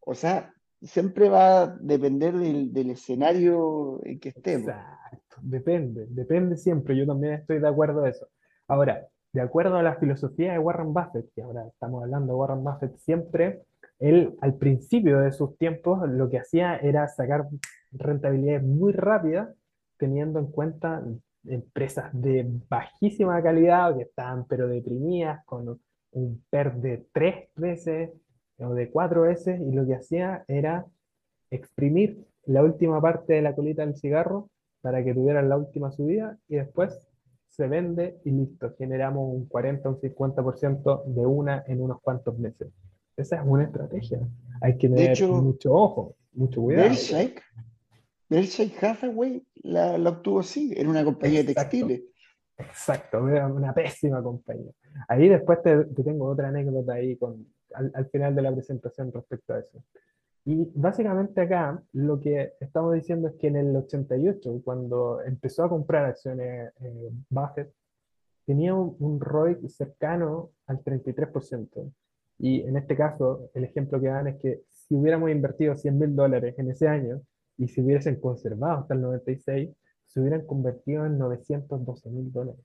[0.00, 4.68] O sea, siempre va a depender del, escenario en que estemos.
[4.68, 6.96] Exacto, depende, depende siempre.
[6.96, 8.26] Yo también estoy de acuerdo a eso.
[8.66, 12.64] Ahora, de acuerdo a la filosofía de Warren Buffett, que ahora estamos hablando de Warren
[12.64, 13.62] Buffett, siempre
[14.00, 17.46] él al principio de sus tiempos lo que hacía era sacar
[17.92, 19.50] rentabilidades muy rápidas,
[19.98, 21.04] teniendo en cuenta
[21.46, 25.78] empresas de bajísima calidad que estaban pero deprimidas, con
[26.12, 28.10] un PER de tres veces,
[28.58, 30.86] o de cuatro veces y lo que hacía era
[31.50, 36.38] exprimir la última parte de la colita del cigarro para que tuvieran la última subida
[36.48, 37.08] y después
[37.48, 42.38] se vende y listo, generamos un 40 o un 50% de una en unos cuantos
[42.38, 42.68] meses.
[43.20, 44.20] Esa es una estrategia.
[44.60, 46.90] Hay que tener mucho ojo, mucho cuidado.
[48.28, 52.02] Berkshire Hathaway la, la, obtuvo así, era una compañía de textiles.
[52.56, 54.72] Exacto, una pésima compañía.
[55.08, 59.54] Ahí después te, te tengo otra anécdota ahí con, al, final de la presentación respecto
[59.54, 59.82] a eso.
[60.44, 65.68] Y básicamente acá lo que estamos diciendo es que en el 88, cuando empezó a
[65.68, 67.72] comprar acciones eh, Buffett,
[68.46, 71.92] tenía un, un ROI cercano al 33%.
[72.42, 76.16] Y en este caso, el ejemplo que dan es que si hubiéramos invertido 100 mil
[76.16, 77.20] dólares en ese año
[77.58, 79.70] y si hubiesen conservado hasta el 96,
[80.06, 82.64] se hubieran convertido en 912 mil dólares.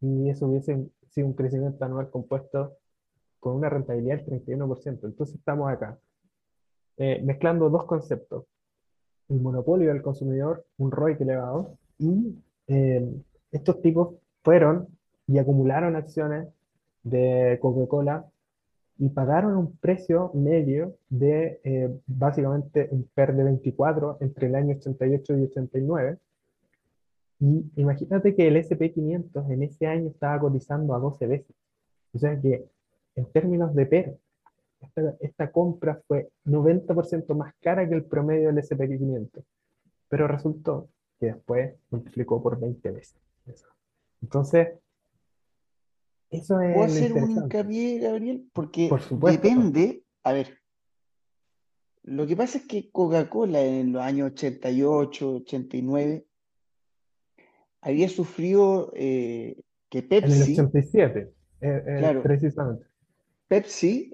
[0.00, 2.78] Y eso hubiese sido un crecimiento anual compuesto
[3.40, 5.04] con una rentabilidad del 31%.
[5.04, 5.98] Entonces estamos acá.
[6.96, 8.46] eh, mezclando dos conceptos,
[9.28, 12.34] el monopolio del consumidor, un ROI elevado, y
[12.66, 13.06] eh,
[13.52, 14.88] estos tipos fueron
[15.26, 16.48] y acumularon acciones
[17.02, 18.26] de Coca-Cola
[18.98, 24.76] y pagaron un precio medio de eh, básicamente un PER de 24 entre el año
[24.76, 26.18] 88 y 89.
[27.40, 31.56] Y imagínate que el SP500 en ese año estaba cotizando a 12 veces.
[32.12, 32.64] O sea que
[33.14, 34.18] en términos de PER,
[35.20, 39.44] esta, compra fue 90% más cara que el promedio del SP500.
[40.08, 40.88] Pero resultó
[41.20, 43.16] que después multiplicó por 20 veces.
[44.22, 44.70] Entonces,
[46.30, 48.48] eso es ¿Puedo hacer un hincapié, Gabriel?
[48.52, 48.90] Porque
[49.22, 50.58] depende, a ver,
[52.08, 56.26] lo que pasa es que Coca-Cola en los años 88, 89,
[57.82, 60.32] había sufrido eh, que Pepsi...
[60.32, 62.86] En el 87, eh, eh, claro, precisamente.
[63.46, 64.12] Pepsi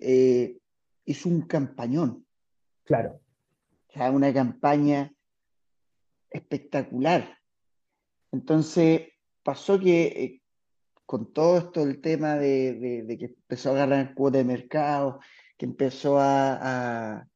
[1.05, 2.25] hizo un campañón.
[2.85, 3.21] Claro.
[3.89, 5.12] O sea, una campaña
[6.31, 7.39] espectacular.
[8.33, 9.03] Entonces,
[9.43, 10.43] pasó que
[11.07, 15.21] con todo esto el tema de, que empezó a agarrar cuota de mercado,
[15.57, 17.27] que empezó a,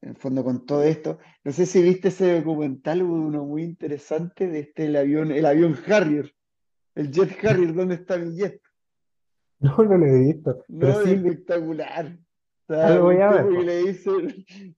[0.00, 4.48] en el fondo con todo esto, no sé si viste ese documental, uno muy interesante
[4.48, 6.34] de este, el avión, el avión Harrier,
[6.94, 8.60] el jet Harrier, ¿dónde está mi jet?
[9.60, 10.64] No, no lo he visto.
[10.68, 12.18] No, es espectacular.
[12.66, 14.10] O le dice,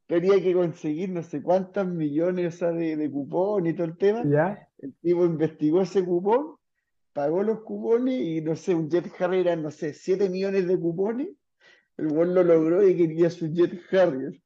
[0.07, 4.25] tenía que conseguir no sé cuántas millones de, de cupón y todo el tema.
[4.25, 4.69] ¿Ya?
[4.79, 6.56] El tipo investigó ese cupón
[7.17, 10.79] pagó los cupones y no sé, un Jet Harrier era, no sé, 7 millones de
[10.79, 11.29] cupones.
[11.97, 14.39] El buen lo logró y quería su Jet Harrier.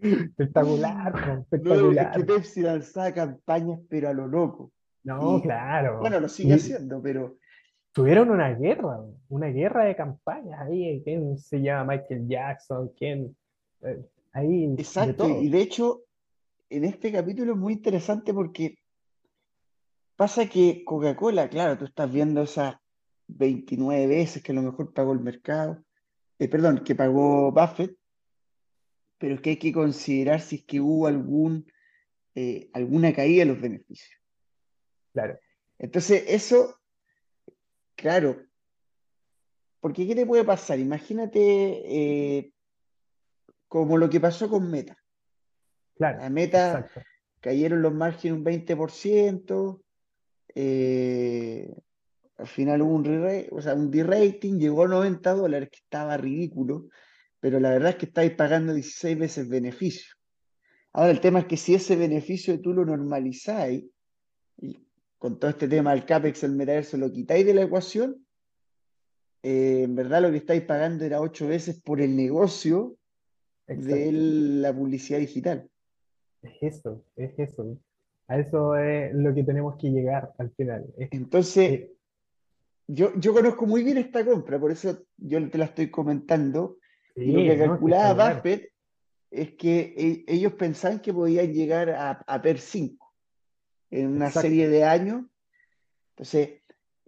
[0.00, 2.06] Espectacular, espectacular.
[2.06, 4.72] No, es que Pepsi lanzaba campañas, pero a lo loco.
[5.04, 6.00] No, claro.
[6.00, 7.36] Bueno, lo sigue haciendo, pero.
[7.92, 8.98] Tuvieron una guerra,
[9.28, 11.02] una guerra de campañas ahí.
[11.04, 12.92] ¿Quién se llama Michael Jackson?
[12.96, 13.36] ¿Quién?
[13.82, 14.02] Eh,
[14.32, 14.74] ahí.
[14.78, 16.00] Exacto, y de hecho,
[16.70, 18.78] en este capítulo es muy interesante porque
[20.16, 22.76] Pasa que Coca-Cola, claro, tú estás viendo esas
[23.28, 25.84] 29 veces que a lo mejor pagó el mercado,
[26.38, 27.96] eh, perdón, que pagó Buffett,
[29.18, 31.70] pero es que hay que considerar si es que hubo algún,
[32.34, 34.18] eh, alguna caída en los beneficios.
[35.12, 35.38] Claro.
[35.78, 36.80] Entonces, eso,
[37.94, 38.42] claro,
[39.80, 40.78] porque ¿qué te puede pasar?
[40.78, 42.52] Imagínate eh,
[43.68, 44.96] como lo que pasó con Meta.
[45.94, 46.18] Claro.
[46.18, 46.90] La Meta
[47.40, 49.82] cayeron los márgenes un 20%,
[50.58, 51.70] eh,
[52.38, 56.16] al final hubo un, re, o sea, un de-rating, llegó a 90 dólares, que estaba
[56.16, 56.88] ridículo,
[57.40, 60.14] pero la verdad es que estáis pagando 16 veces beneficio.
[60.94, 63.84] Ahora el tema es que si ese beneficio tú lo normalizáis,
[64.56, 64.78] y
[65.18, 68.26] con todo este tema del CAPEX, el metaverso, lo quitáis de la ecuación,
[69.42, 72.96] eh, en verdad lo que estáis pagando era 8 veces por el negocio
[73.66, 75.68] de la publicidad digital.
[76.40, 77.78] Es eso, es eso.
[78.28, 80.86] A eso es lo que tenemos que llegar al final.
[80.96, 81.90] Entonces,
[82.88, 86.78] yo, yo conozco muy bien esta compra, por eso yo te la estoy comentando.
[87.14, 88.72] y lo que calculaba Buffett
[89.30, 93.14] es que e, ellos pensaban que podían llegar a, a PER 5
[93.90, 95.24] en una serie de años.
[96.10, 96.62] Entonces,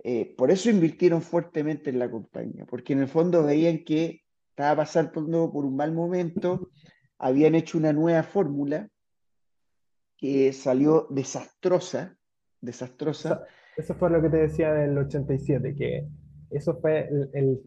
[0.04, 4.76] eh, por eso invirtieron fuertemente en la compañía, porque en el fondo veían que estaba
[4.82, 6.70] pasando por un mal momento,
[7.18, 8.88] habían hecho una nueva fórmula
[10.18, 12.16] que salió desastrosa,
[12.60, 13.44] desastrosa.
[13.76, 16.08] Eso, fue lo que te decía del 87, que
[16.50, 17.60] eso fue el,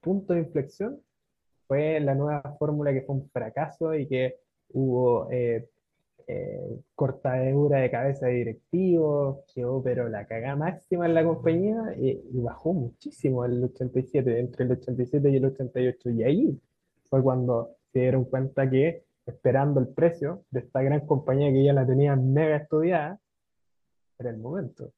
[0.00, 0.98] punto de inflexión,
[1.66, 4.36] fue la nueva fórmula que fue un fracaso y que
[4.70, 5.68] hubo eh,
[6.28, 12.10] eh, cortadura de cabeza de directivos, quedó pero la cagada máxima en la compañía y,
[12.10, 16.10] y, bajó muchísimo el 87, entre el 87 y el 88.
[16.10, 16.60] Y ahí
[17.10, 21.72] fue cuando se dieron cuenta que esperando el precio de esta gran compañía que ya
[21.72, 23.20] la tenía mega estudiada,
[24.18, 24.92] era el momento.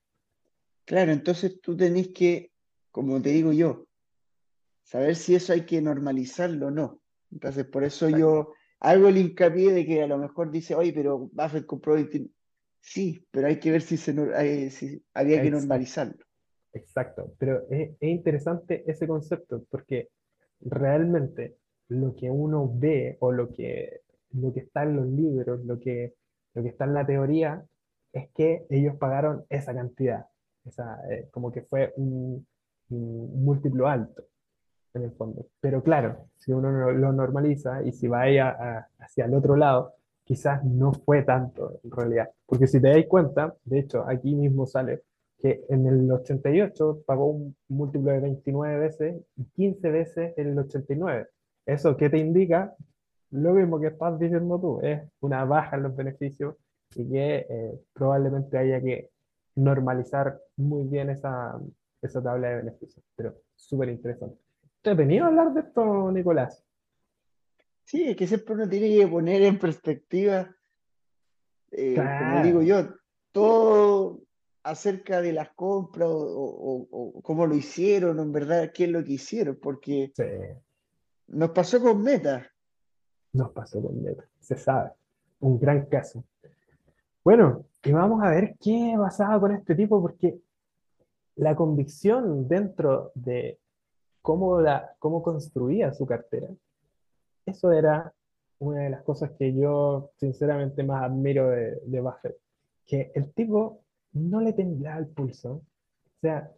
[0.84, 2.52] Claro, entonces tú tenés que,
[2.90, 3.86] como te digo yo,
[4.84, 7.00] saber si eso hay que normalizarlo o no.
[7.30, 11.28] Entonces, por eso yo hago el hincapié de que a lo mejor dice, oye, pero
[11.32, 11.96] Buffett compró
[12.80, 16.24] Sí, pero hay que ver si, se, si había que normalizarlo.
[16.72, 20.08] Exacto, pero es, es, interesante ese concepto porque
[20.60, 21.56] realmente
[21.88, 24.02] lo que uno ve o lo que
[24.32, 26.14] lo que está en los libros, lo que,
[26.54, 27.64] lo que está en la teoría,
[28.12, 30.26] es que ellos pagaron esa cantidad,
[30.64, 32.46] esa, eh, como que fue un,
[32.90, 34.24] múltiplo alto
[34.94, 35.46] en el fondo.
[35.60, 38.22] Pero claro, si uno lo normaliza y si va
[38.98, 39.92] hacia el otro lado,
[40.24, 42.30] quizás no fue tanto en realidad.
[42.46, 45.02] Porque si te dais cuenta, de hecho, aquí mismo sale
[45.38, 50.58] que en el 88 pagó un múltiplo de 29 veces y 15 veces en el
[50.58, 51.28] 89.
[51.66, 52.74] ¿Eso qué te indica?
[53.30, 56.56] Lo mismo que estás diciendo tú, es una baja en los beneficios
[56.94, 59.10] y que eh, probablemente haya que
[59.56, 61.58] normalizar muy bien esa,
[62.00, 63.04] esa tabla de beneficios.
[63.16, 64.38] Pero súper interesante.
[64.82, 66.64] ¿Te venido a hablar de esto, Nicolás?
[67.84, 70.54] Sí, es que siempre uno tiene que poner en perspectiva,
[71.70, 72.94] eh, como digo yo,
[73.32, 74.20] todo
[74.62, 79.58] acerca de las compras o, cómo lo hicieron, en verdad, qué es lo que hicieron,
[79.60, 80.12] porque
[81.28, 82.50] nos pasó con Meta.
[83.38, 84.90] Nos pasó con Meta, se sabe.
[85.38, 86.24] Un gran caso.
[87.22, 90.40] Bueno, y vamos a ver qué pasaba con este tipo, porque
[91.36, 93.60] la convicción dentro de
[94.22, 96.48] cómo, la, cómo construía su cartera,
[97.46, 98.12] eso era
[98.58, 102.36] una de las cosas que yo sinceramente más admiro de, de Buffett,
[102.86, 103.84] que el tipo
[104.14, 105.52] no le temblaba el pulso.
[105.52, 106.50] O sea,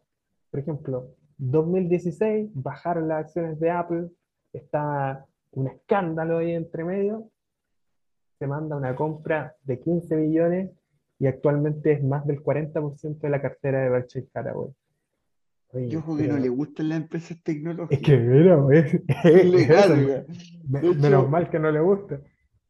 [0.50, 4.08] por ejemplo, 2016 bajaron las acciones de Apple,
[4.54, 7.30] está un escándalo ahí entre medio,
[8.38, 10.70] se manda una compra de 15 billones
[11.18, 14.72] y actualmente es más del 40% de la cartera de Berkshire Hathaway.
[15.72, 18.00] Yo creo que no le gustan las empresas tecnológicas.
[18.00, 19.00] Es que, mira, es,
[20.96, 22.20] menos mal que no le gusta.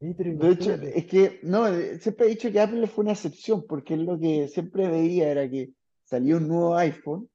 [0.00, 1.66] De hecho, es que, no,
[1.98, 5.48] siempre he dicho que Apple fue una excepción, porque es lo que siempre veía era
[5.48, 5.70] que
[6.04, 7.28] salió un nuevo iPhone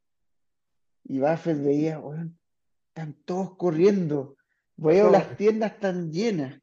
[1.06, 2.02] y Buffett veía,
[2.90, 4.35] están todos corriendo,
[4.78, 6.60] veo las tiendas están llenas.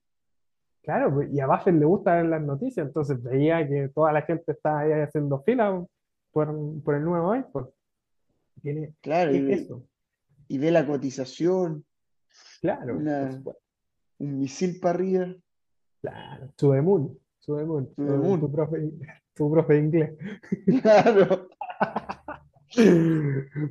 [0.82, 4.22] Claro, pues, y a Buffett le gusta ver las noticias, entonces veía que toda la
[4.22, 5.84] gente estaba ahí haciendo fila
[6.32, 7.68] por, el nuevo iPhone.
[8.62, 9.84] Tiene, claro, y, eso?
[10.48, 11.84] y ve la cotización.
[12.60, 12.96] Claro,
[14.18, 15.34] un misil para arriba.
[16.00, 17.94] Claro, Subemul, Subemul.
[17.94, 18.90] Tu, profe,
[19.34, 20.12] tu profe de inglés.
[20.82, 21.48] Claro.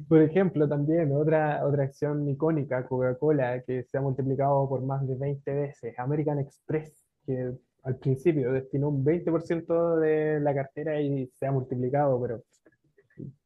[0.08, 5.16] Por ejemplo, también otra, otra acción icónica, Coca-Cola, que se ha multiplicado por más de
[5.16, 5.98] 20 veces.
[5.98, 6.94] American Express,
[7.26, 7.52] que
[7.84, 12.44] al principio destinó un 20% de la cartera y se ha multiplicado, pero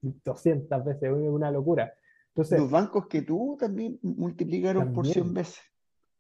[0.02, 1.94] 200 veces, una locura.
[2.30, 5.62] Entonces, Los bancos que tú también multiplicaron por 100 veces.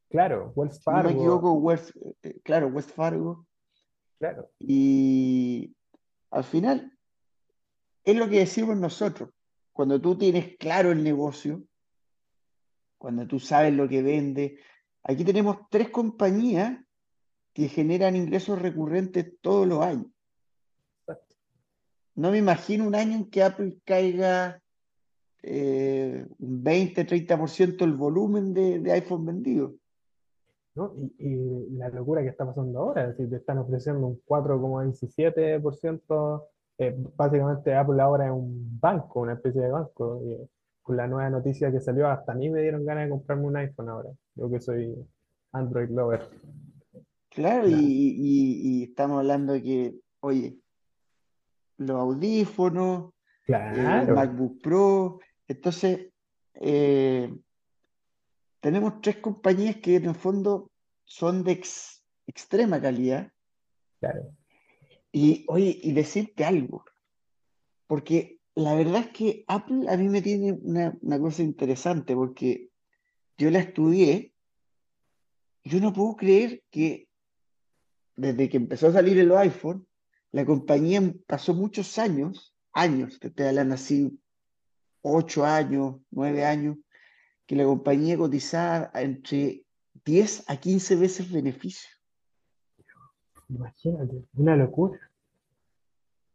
[0.10, 1.10] Claro, Wells Fargo.
[1.10, 1.74] no me equivoco,
[2.24, 3.46] eh, claro, West Fargo.
[4.18, 4.50] Claro.
[4.60, 5.76] Y
[6.32, 6.95] al final,
[8.06, 9.32] es lo que decimos nosotros.
[9.74, 11.64] Cuando tú tienes claro el negocio,
[12.98, 14.60] cuando tú sabes lo que vende,
[15.04, 16.80] aquí tenemos tres compañías
[17.54, 20.08] que generan ingresos recurrentes todos los años.
[22.16, 24.62] No me imagino un año en que Apple caiga
[25.44, 29.76] eh, un 20, 30% el volumen de, de iPhone vendido.
[31.20, 31.36] Y,
[31.78, 36.44] la locura que está pasando ahora, es decir, te están ofreciendo un 4,17%,
[36.78, 40.38] eh, básicamente Apple ahora es un banco, una especie de banco, y
[40.82, 43.58] con la nueva noticia que salió, hasta a mí me dieron ganas de comprarme un
[43.58, 44.96] iPhone ahora, yo que soy
[45.52, 46.30] Android lover.
[47.30, 50.58] Claro, y, estamos hablando de que, oye,
[51.78, 53.14] los audífonos,
[53.48, 56.12] el MacBook Pro, entonces,
[56.56, 57.34] eh,
[58.60, 60.72] tenemos tres compañías que en el fondo
[61.04, 61.62] son de
[62.26, 63.32] extrema calidad.
[64.00, 64.32] Claro.
[65.18, 66.84] Y oye, y decirte algo,
[67.88, 72.70] porque la verdad es que Apple a mí me tiene una, cosa interesante, porque
[73.38, 74.34] yo la estudié,
[75.64, 77.08] yo no puedo creer que
[78.18, 79.88] desde que empezó a salir el iPhone,
[80.34, 84.20] la compañía pasó muchos años, años, te hablan así,
[85.02, 86.76] ocho años, nueve años,
[87.46, 89.64] que la compañía cotizaba entre
[90.04, 91.95] 10 a 15 veces beneficio.
[93.50, 95.00] Imagínate, una locura.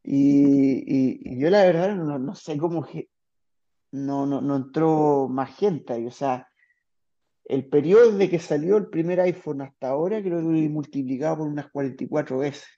[0.03, 2.87] Y, yo la verdad no, sé cómo
[3.93, 6.07] no, no, no entró más gente ahí.
[6.07, 6.49] O sea,
[7.51, 11.49] el periodo de que salió el primer iPhone hasta ahora creo que lo multiplicado por
[11.49, 12.69] unas 44 veces.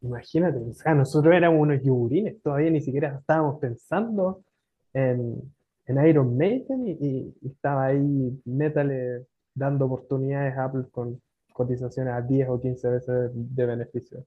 [0.00, 4.44] Imagínate, o sea, nosotros éramos unos yogurines, todavía ni siquiera estábamos pensando
[4.92, 5.40] en,
[5.86, 11.20] en Iron Maiden y, estaba ahí Metal dando oportunidades a Apple con
[11.54, 14.26] cotizaciones a 10 o 15 veces de beneficio.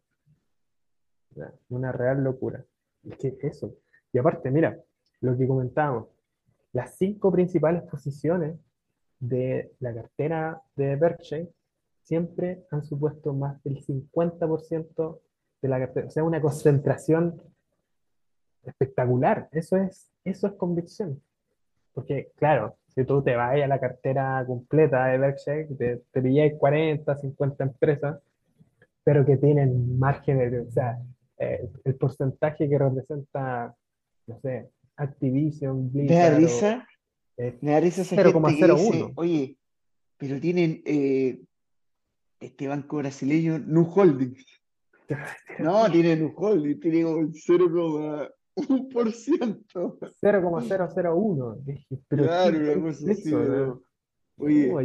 [1.70, 2.66] Una real locura.
[3.04, 3.76] Es que eso.
[4.14, 4.80] Y aparte, mira,
[5.22, 6.08] lo que comentábamos,
[6.72, 8.58] las cinco principales posiciones
[9.20, 11.50] de la cartera de Berkshire
[12.02, 15.20] siempre han supuesto más del 50%
[15.62, 16.08] de la cartera.
[16.08, 17.42] O sea, una concentración
[18.64, 19.50] espectacular.
[19.52, 21.22] Eso es, eso es convicción.
[21.94, 26.56] Porque, claro, si tú te vas a la cartera completa de Berkshire, te, te pilláis
[26.58, 28.18] 40, 50 empresas,
[29.04, 30.98] pero que tienen márgenes, o sea,
[31.38, 33.76] eh, el porcentaje que representa,
[34.26, 36.10] no sé, Activision, Blizzard.
[36.10, 36.88] Me da risa,
[37.62, 39.58] me da risa esa gente que dice, oye,
[40.18, 41.40] pero tienen eh,
[42.40, 44.44] este banco brasileño, Nu Holdings.
[45.60, 47.32] No, tiene Nu Holdings, tiene un
[48.58, 50.14] 0,1%.
[50.20, 51.58] 0,001.
[52.10, 53.34] Claro, una cosa así.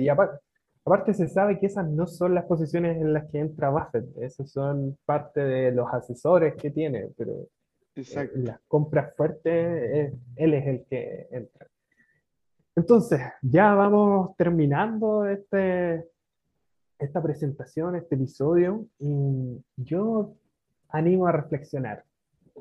[0.02, 4.06] y aparte, se sabe que esas no son las posiciones en las que entra Buffett,
[4.18, 7.48] esas son parte de los asesores que tiene, pero
[7.94, 11.66] eh, las compras fuertes, él es el que entra.
[12.74, 16.08] Entonces, ya vamos terminando este,
[16.98, 20.34] esta presentación, este episodio, y yo
[20.88, 22.04] animo a reflexionar,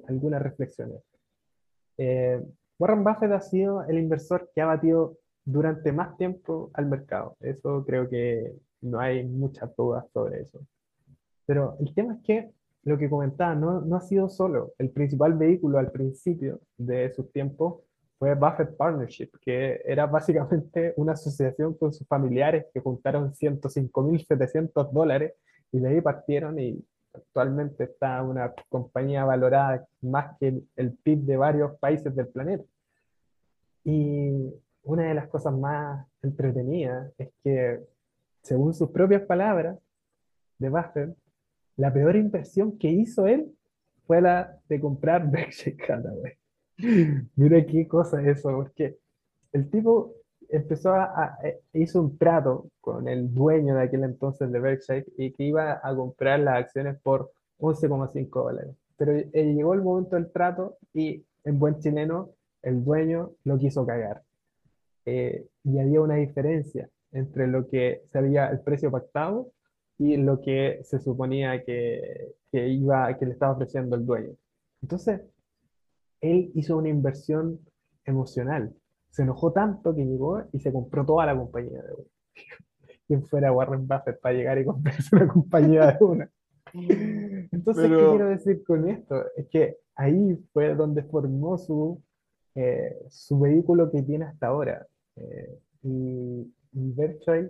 [0.07, 1.01] algunas reflexiones.
[1.97, 2.41] Eh,
[2.79, 7.35] Warren Buffett ha sido el inversor que ha batido durante más tiempo al mercado.
[7.39, 10.59] Eso creo que no hay muchas dudas sobre eso.
[11.45, 12.51] Pero el tema es que
[12.83, 14.73] lo que comentaba no, no ha sido solo.
[14.77, 17.81] El principal vehículo al principio de sus tiempos
[18.17, 25.33] fue Buffett Partnership, que era básicamente una asociación con sus familiares que juntaron 105.700 dólares
[25.71, 26.83] y de ahí partieron y
[27.14, 32.64] actualmente está una compañía valorada más que el, PIB de varios países del planeta.
[33.84, 34.53] Y
[34.84, 37.80] una de las cosas más entretenidas es que,
[38.41, 39.78] según sus propias palabras
[40.57, 41.16] de Buffett,
[41.78, 43.51] la peor inversión que hizo él
[44.05, 46.38] fue la de comprar Berkshire Hathaway.
[47.36, 48.97] Mira qué cosa es eso, porque
[49.51, 50.16] el tipo
[50.52, 51.38] empezó a,
[51.74, 55.95] hizo un trato con el dueño de aquel entonces de Berkshire y que iba a
[55.95, 58.76] comprar las acciones por 11,5 dólares.
[58.97, 62.32] Pero llegó el momento del trato y en buen chileno
[62.62, 64.22] el dueño lo quiso cagar.
[65.06, 69.52] Eh, y había una diferencia entre lo que sería el precio pactado
[69.97, 74.36] y lo que se suponía que, que, iba, que le estaba ofreciendo el dueño.
[74.82, 75.22] Entonces,
[76.22, 77.60] él hizo una inversión
[78.06, 78.74] emocional.
[79.12, 82.07] Se enojó tanto que llegó y se compró toda la compañía de una.
[83.07, 86.30] Quien fuera Warren Buffett para llegar y comprarse una compañía de una.
[87.51, 89.24] Entonces, ¿qué quiero decir con esto?
[89.36, 92.01] Es que ahí fue donde formó su,
[92.55, 94.88] eh, su vehículo que tiene hasta ahora.
[95.18, 96.95] Eh, y, y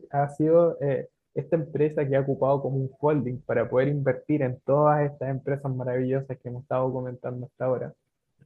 [0.10, 4.60] ha sido eh, esta empresa que ha ocupado como un holding para poder invertir en
[4.62, 7.94] todas estas empresas maravillosas que hemos estado comentando hasta ahora,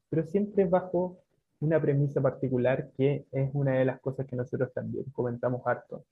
[0.10, 1.18] pero siempre bajo
[1.60, 6.04] una premisa particular que es una de las cosas que nosotros también comentamos harto,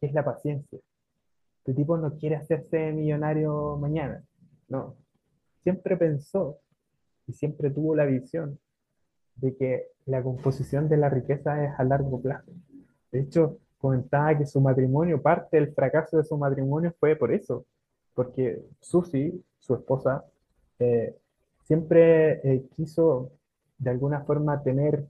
[0.00, 0.78] que es la paciencia.
[1.58, 4.22] Este tipo no quiere hacerse millonario mañana,
[4.68, 4.96] no.
[5.62, 6.58] Siempre pensó
[7.26, 8.58] y siempre tuvo la visión
[9.36, 12.52] de que la composición de la riqueza es a largo plazo.
[13.10, 17.64] De hecho, comentaba que su matrimonio, parte del fracaso de su matrimonio fue por eso,
[18.14, 20.24] porque Susie, su esposa,
[20.78, 21.14] eh,
[21.64, 23.30] siempre eh, quiso
[23.78, 25.04] de alguna forma tener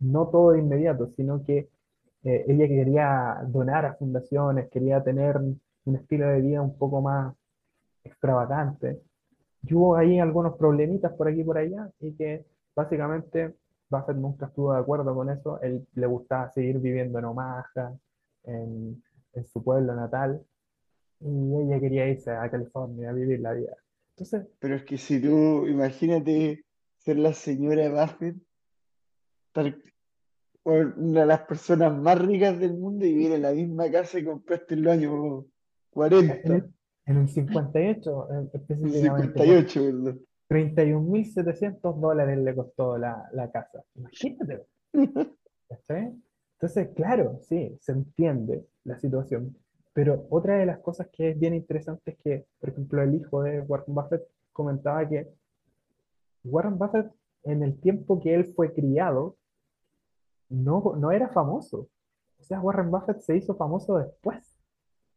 [0.00, 1.68] no todo de inmediato, sino que
[2.24, 7.34] eh, ella quería donar a fundaciones, quería tener un estilo de vida un poco más
[8.04, 9.00] extravagante.
[9.62, 12.44] Y hubo ahí algunos problemitas por aquí y por allá y que
[12.74, 13.54] básicamente
[13.90, 17.92] Buffett nunca estuvo de acuerdo con eso, él le gustaba seguir viviendo en Omaha,
[18.44, 19.02] en,
[19.34, 20.40] en su pueblo natal,
[21.20, 23.76] y ella quería irse a California a vivir la vida.
[24.10, 26.64] Entonces, Pero es que si tú, imagínate
[27.00, 28.36] ser la señora Buffett,
[30.64, 34.24] una de las personas más ricas del mundo y vivir en la misma casa y
[34.24, 35.44] compraste en los años
[35.90, 36.34] 40.
[36.44, 36.74] En
[37.06, 39.38] en el 58, específicamente.
[39.40, 40.20] 58, ¿verdad?
[40.48, 43.82] 31.700 dólares le costó la, la casa.
[43.94, 44.62] Imagínate.
[45.88, 49.56] Entonces, claro, sí, se entiende la situación.
[49.92, 53.42] Pero otra de las cosas que es bien interesante es que, por ejemplo, el hijo
[53.42, 54.22] de Warren Buffett
[54.52, 55.28] comentaba que
[56.44, 57.12] Warren Buffett,
[57.44, 59.36] en el tiempo que él fue criado,
[60.48, 61.88] no, no era famoso.
[62.38, 64.60] O sea, Warren Buffett se hizo famoso después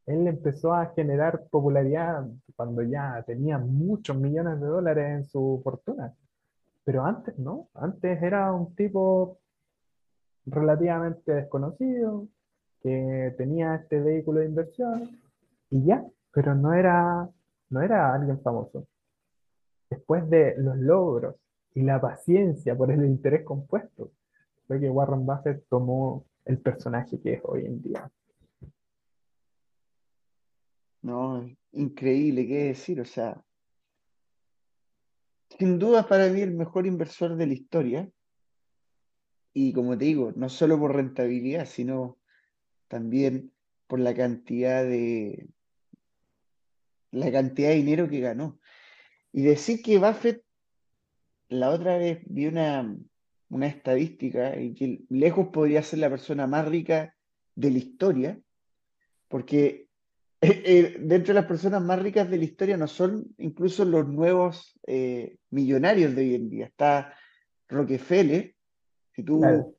[0.06, 6.14] él empezó a generar popularidad cuando ya tenía muchos millones de dólares en su fortuna.
[6.84, 9.40] Pero antes no, antes era un tipo
[10.46, 12.28] relativamente desconocido,
[12.82, 15.22] que tenía este vehículo de inversión
[15.70, 17.30] y ya, pero no era,
[17.70, 18.86] no era alguien famoso.
[19.94, 21.36] Después de los logros
[21.76, 24.12] y la paciencia por el interés compuesto,
[24.66, 28.12] fue que Warren Buffett tomó el personaje que es hoy en día.
[31.04, 33.40] No, increíble, qué decir, o sea,
[35.60, 38.10] sin duda para mí el mejor inversor de la historia.
[39.54, 42.18] Y como te digo, no solo por rentabilidad, sino
[42.88, 43.52] también
[43.86, 45.50] por la cantidad de
[47.12, 48.60] la cantidad de dinero que ganó.
[49.34, 50.44] Y decir que Buffett,
[51.50, 52.96] la otra vez vi una,
[53.50, 57.16] una estadística y que lejos podría ser la persona más rica
[57.56, 58.40] de la historia,
[59.28, 59.88] porque
[60.40, 64.08] eh, eh, dentro de las personas más ricas de la historia no son incluso los
[64.08, 66.66] nuevos eh, millonarios de hoy en día.
[66.68, 67.14] Está
[67.70, 68.54] Rockefeller,
[69.16, 69.76] si tú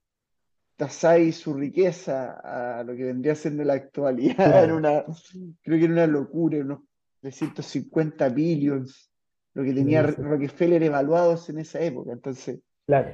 [0.76, 5.04] tasáis su riqueza a lo que vendría siendo la actualidad, una,
[5.62, 6.80] creo que era una locura, unos
[7.20, 9.13] 350 billions,
[9.54, 12.12] lo que tenía Rockefeller evaluados en esa época.
[12.12, 13.10] Entonces, claro.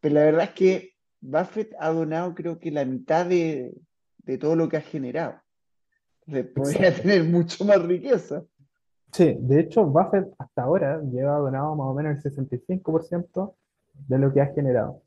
[0.00, 3.72] pero la verdad es que Buffett ha donado creo que la mitad de,
[4.18, 5.40] de todo lo que ha generado
[6.54, 8.44] podría tener mucho más riqueza.
[9.12, 13.54] Sí, de hecho, Buffett hasta ahora lleva donado más o menos el 65%
[14.08, 15.02] de lo que ha generado.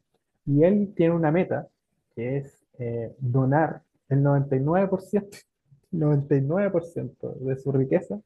[0.45, 1.67] Y él tiene una meta,
[2.15, 5.43] que es eh, donar el 99%,
[5.91, 8.19] 99% de su riqueza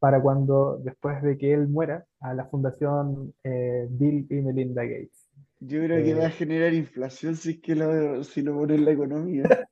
[0.00, 5.28] para cuando, después de que él muera, a la fundación eh, Bill y Melinda Gates.
[5.60, 8.76] Yo creo que va a eh, generar inflación si es que lo, si lo pone
[8.76, 9.68] en la economía.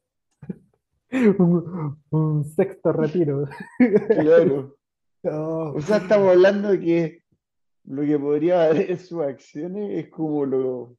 [2.10, 3.48] un, sexto retiro.
[4.10, 4.74] Claro.
[5.24, 7.22] O sea, estamos hablando de que
[7.84, 10.96] lo que podría haber en sus acciones es como lo.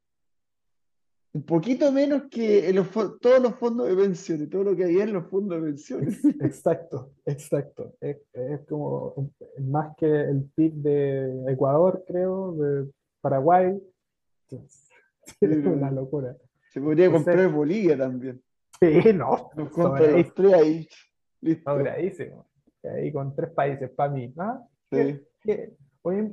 [1.32, 2.74] Un poquito menos que
[3.22, 6.26] todos los fondos de pensiones, todo lo que había en los fondos de pensiones.
[6.42, 7.94] Exacto, exacto.
[8.02, 8.18] Es,
[8.68, 13.80] como más que el PIB de Ecuador, creo, de Paraguay.
[14.50, 14.90] Es
[15.42, 16.36] una locura.
[16.72, 18.42] Se podría comprar Bolivia también.
[18.80, 19.52] Sí, no.
[19.56, 20.88] Nos los tres ahí.
[21.42, 21.72] Listo.
[22.84, 24.34] Ahí con tres países para mí.
[24.38, 24.64] ¿ah?
[24.92, 25.20] Sí.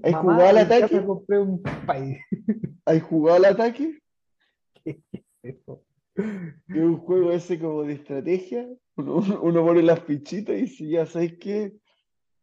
[0.03, 1.05] ¿Hay jugado al ataque?
[1.05, 2.19] compré un país.
[2.85, 3.99] ¿Hay jugado al ataque?
[4.87, 5.03] ¿Qué
[6.69, 8.67] es un juego ese como de estrategia.
[8.97, 11.75] Uno, pone las fichitas y si ya sabes que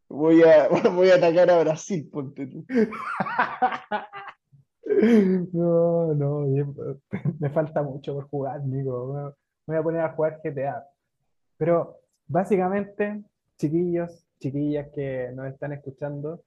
[0.09, 2.65] voy a, voy a atacar a Brasil, ponte tú.
[5.53, 6.45] No, no,
[7.39, 9.33] me falta mucho por jugar, Nico
[9.65, 10.85] voy a poner a jugar GTA.
[11.57, 13.23] Pero básicamente,
[13.57, 16.43] chiquillos, chiquillas que nos están escuchando,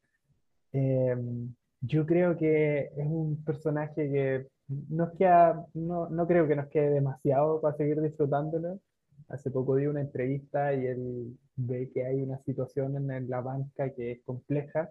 [0.73, 7.61] em, yo creo que es un personaje que no, no creo que nos quede demasiado
[7.61, 8.81] para seguir disfrutándolo.
[9.29, 13.91] Hace poco di una entrevista y él ve que hay una situación en la banca
[13.91, 14.91] que es compleja,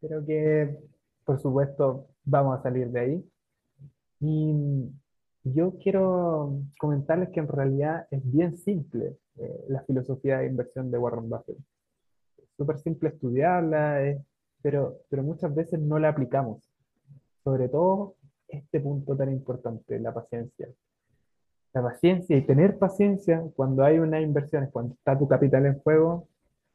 [0.00, 0.76] pero que
[1.24, 3.30] por supuesto vamos a salir de ahí.
[4.20, 4.54] Y
[5.44, 10.98] yo quiero comentarles que en realidad es bien simple eh, la filosofía de inversión de
[10.98, 11.58] Warren Buffett.
[12.38, 14.16] Es súper simple estudiarla,
[14.62, 16.62] pero, pero muchas veces no la aplicamos.
[17.42, 18.14] Sobre todo
[18.52, 20.68] este punto tan importante, la paciencia.
[21.74, 26.28] La paciencia y tener paciencia cuando hay una inversión, cuando está tu capital en juego,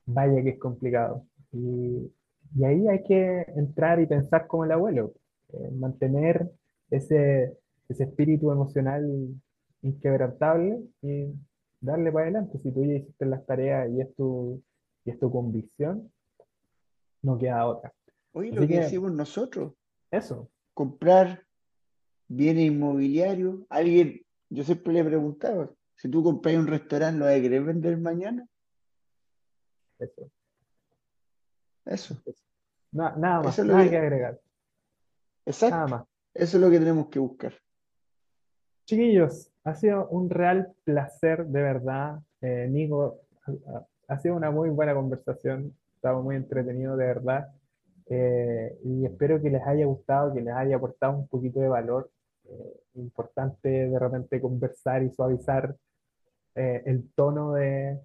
[0.06, 1.24] vaya que es complicado.
[1.52, 2.12] Y,
[2.56, 5.14] y ahí hay que entrar y pensar como el abuelo,
[5.54, 6.50] eh, mantener
[6.90, 7.58] ese
[7.90, 9.06] ese espíritu emocional
[9.82, 11.34] inquebrantable y
[11.80, 12.60] darle para adelante.
[12.60, 14.62] Si tú ya hiciste las tareas y es tu,
[15.06, 16.12] y es tu convicción,
[17.22, 17.94] no queda otra.
[18.34, 19.74] Oye, lo que, decimos nosotros.
[20.12, 20.50] Eso.
[20.74, 21.44] Comprar
[22.28, 23.60] bienes inmobiliarios.
[23.70, 27.98] Alguien, yo siempre le preguntaba, si tú compras un restaurante, ¿lo vas a querer vender
[27.98, 28.48] mañana?
[30.00, 30.30] Eso.
[31.86, 32.22] Eso.
[32.92, 33.98] nada más, nada que...
[33.98, 34.40] agregar.
[35.46, 35.76] Exacto.
[35.76, 36.06] Nada más.
[36.34, 37.54] Eso es lo que tenemos que buscar.
[38.86, 42.20] Chiquillos, ha sido un real placer, de verdad.
[42.42, 43.22] Eh, Nico,
[44.08, 45.76] ha sido una muy buena conversación.
[45.96, 47.48] Estaba muy entretenido, de verdad.
[48.06, 52.10] Eh, y espero que les haya gustado, que les haya aportado un poquito de valor.
[52.50, 55.76] Eh, importante de repente conversar y suavizar
[56.56, 58.00] el tono de,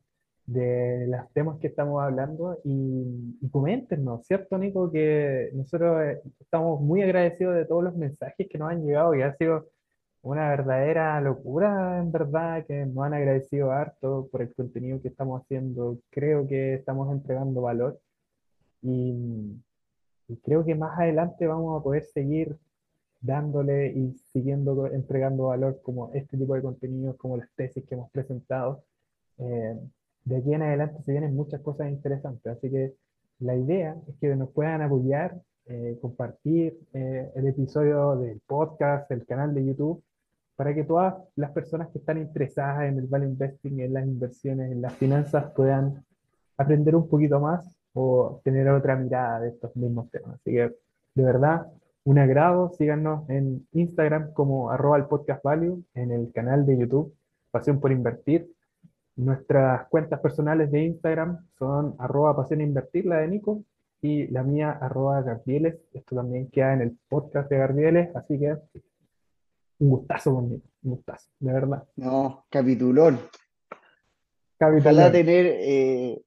[0.47, 4.91] de los temas que estamos hablando y, y coméntenos, ¿cierto, Nico?
[4.91, 9.35] Que nosotros estamos muy agradecidos de todos los mensajes que nos han llegado, que ha
[9.37, 9.69] sido
[10.23, 15.43] una verdadera locura, en verdad, que nos han agradecido harto por el contenido que estamos
[15.43, 15.99] haciendo.
[16.11, 18.01] Creo que estamos entregando valor
[18.83, 19.61] y,
[20.45, 22.57] creo que más adelante vamos a poder seguir
[23.23, 28.11] dándole y siguiendo entregando valor como este tipo de contenidos, como las tesis que hemos
[28.11, 28.85] presentado.
[29.39, 29.79] Eh,
[30.25, 32.95] de aquí en adelante se vienen muchas cosas interesantes, así que
[33.41, 39.25] la idea es que nos puedan apoyar, eh, compartir eh, el episodio del podcast, el
[39.27, 40.03] canal de YouTube
[40.57, 44.71] para que todas las personas que están interesadas en el value investing, en las inversiones,
[44.71, 46.05] en las finanzas, puedan
[46.57, 50.35] aprender un poquito más o tener otra mirada de estos mismos temas.
[50.35, 50.73] Así que,
[51.15, 51.67] de verdad,
[52.05, 52.73] un agrado.
[52.77, 57.15] Síganos en Instagram como arroba el podcast value, en el canal de YouTube,
[57.51, 58.51] Pasión por Invertir.
[59.17, 63.63] Nuestras cuentas personales de Instagram son arroba pasión invertir, la de Nico,
[64.01, 65.77] y la mía arroba Gardieles.
[65.93, 68.57] Esto también queda en el podcast de Gardieles, así que
[69.79, 71.85] un gustazo conmigo, un gustazo, de verdad.
[71.97, 73.21] No, capitulón.
[74.59, 76.23] Ojalá tener, eh,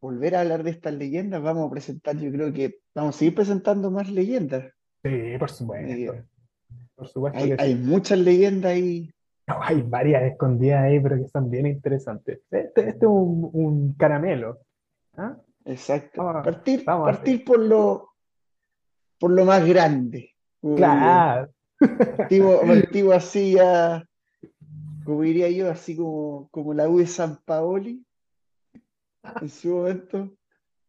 [0.00, 1.42] volver a hablar de estas leyendas.
[1.42, 4.72] Vamos a presentar, yo creo que vamos a seguir presentando más leyendas.
[5.02, 6.14] Sí, por supuesto.
[6.94, 9.10] Por supuesto hay, muchas leyendas ahí.
[9.46, 12.40] hay varias escondidas ahí, pero que son bien interesantes.
[12.50, 14.58] Este, este es un, caramelo.
[15.16, 15.36] ¿ah?
[15.64, 16.22] Exacto.
[16.42, 18.10] partir partir por lo,
[19.18, 20.34] por lo más grande.
[20.60, 21.50] Claro.
[22.16, 24.04] Partimos, así ya,
[25.04, 28.04] como diría yo, así como, como la U de San Paoli
[29.40, 30.30] en su momento.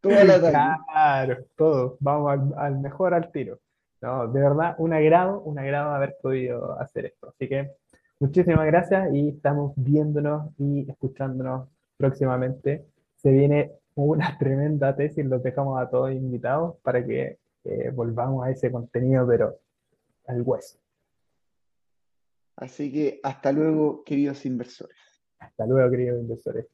[0.02, 1.98] Toda la Claro, todo.
[2.00, 3.60] Vamos al, mejor al tiro.
[4.02, 7.30] No, de verdad, un agrado, un agrado haber podido hacer esto.
[7.30, 7.72] Así que
[8.20, 12.86] muchísimas gracias y estamos viéndonos y escuchándonos próximamente.
[13.18, 18.50] Se viene una tremenda tesis, los dejamos a todos invitados para que eh, volvamos a
[18.50, 19.60] ese contenido, pero
[20.26, 20.80] al hueso.
[22.56, 24.98] Así que hasta luego, queridos inversores.
[25.40, 26.66] Hasta luego, queridos inversores.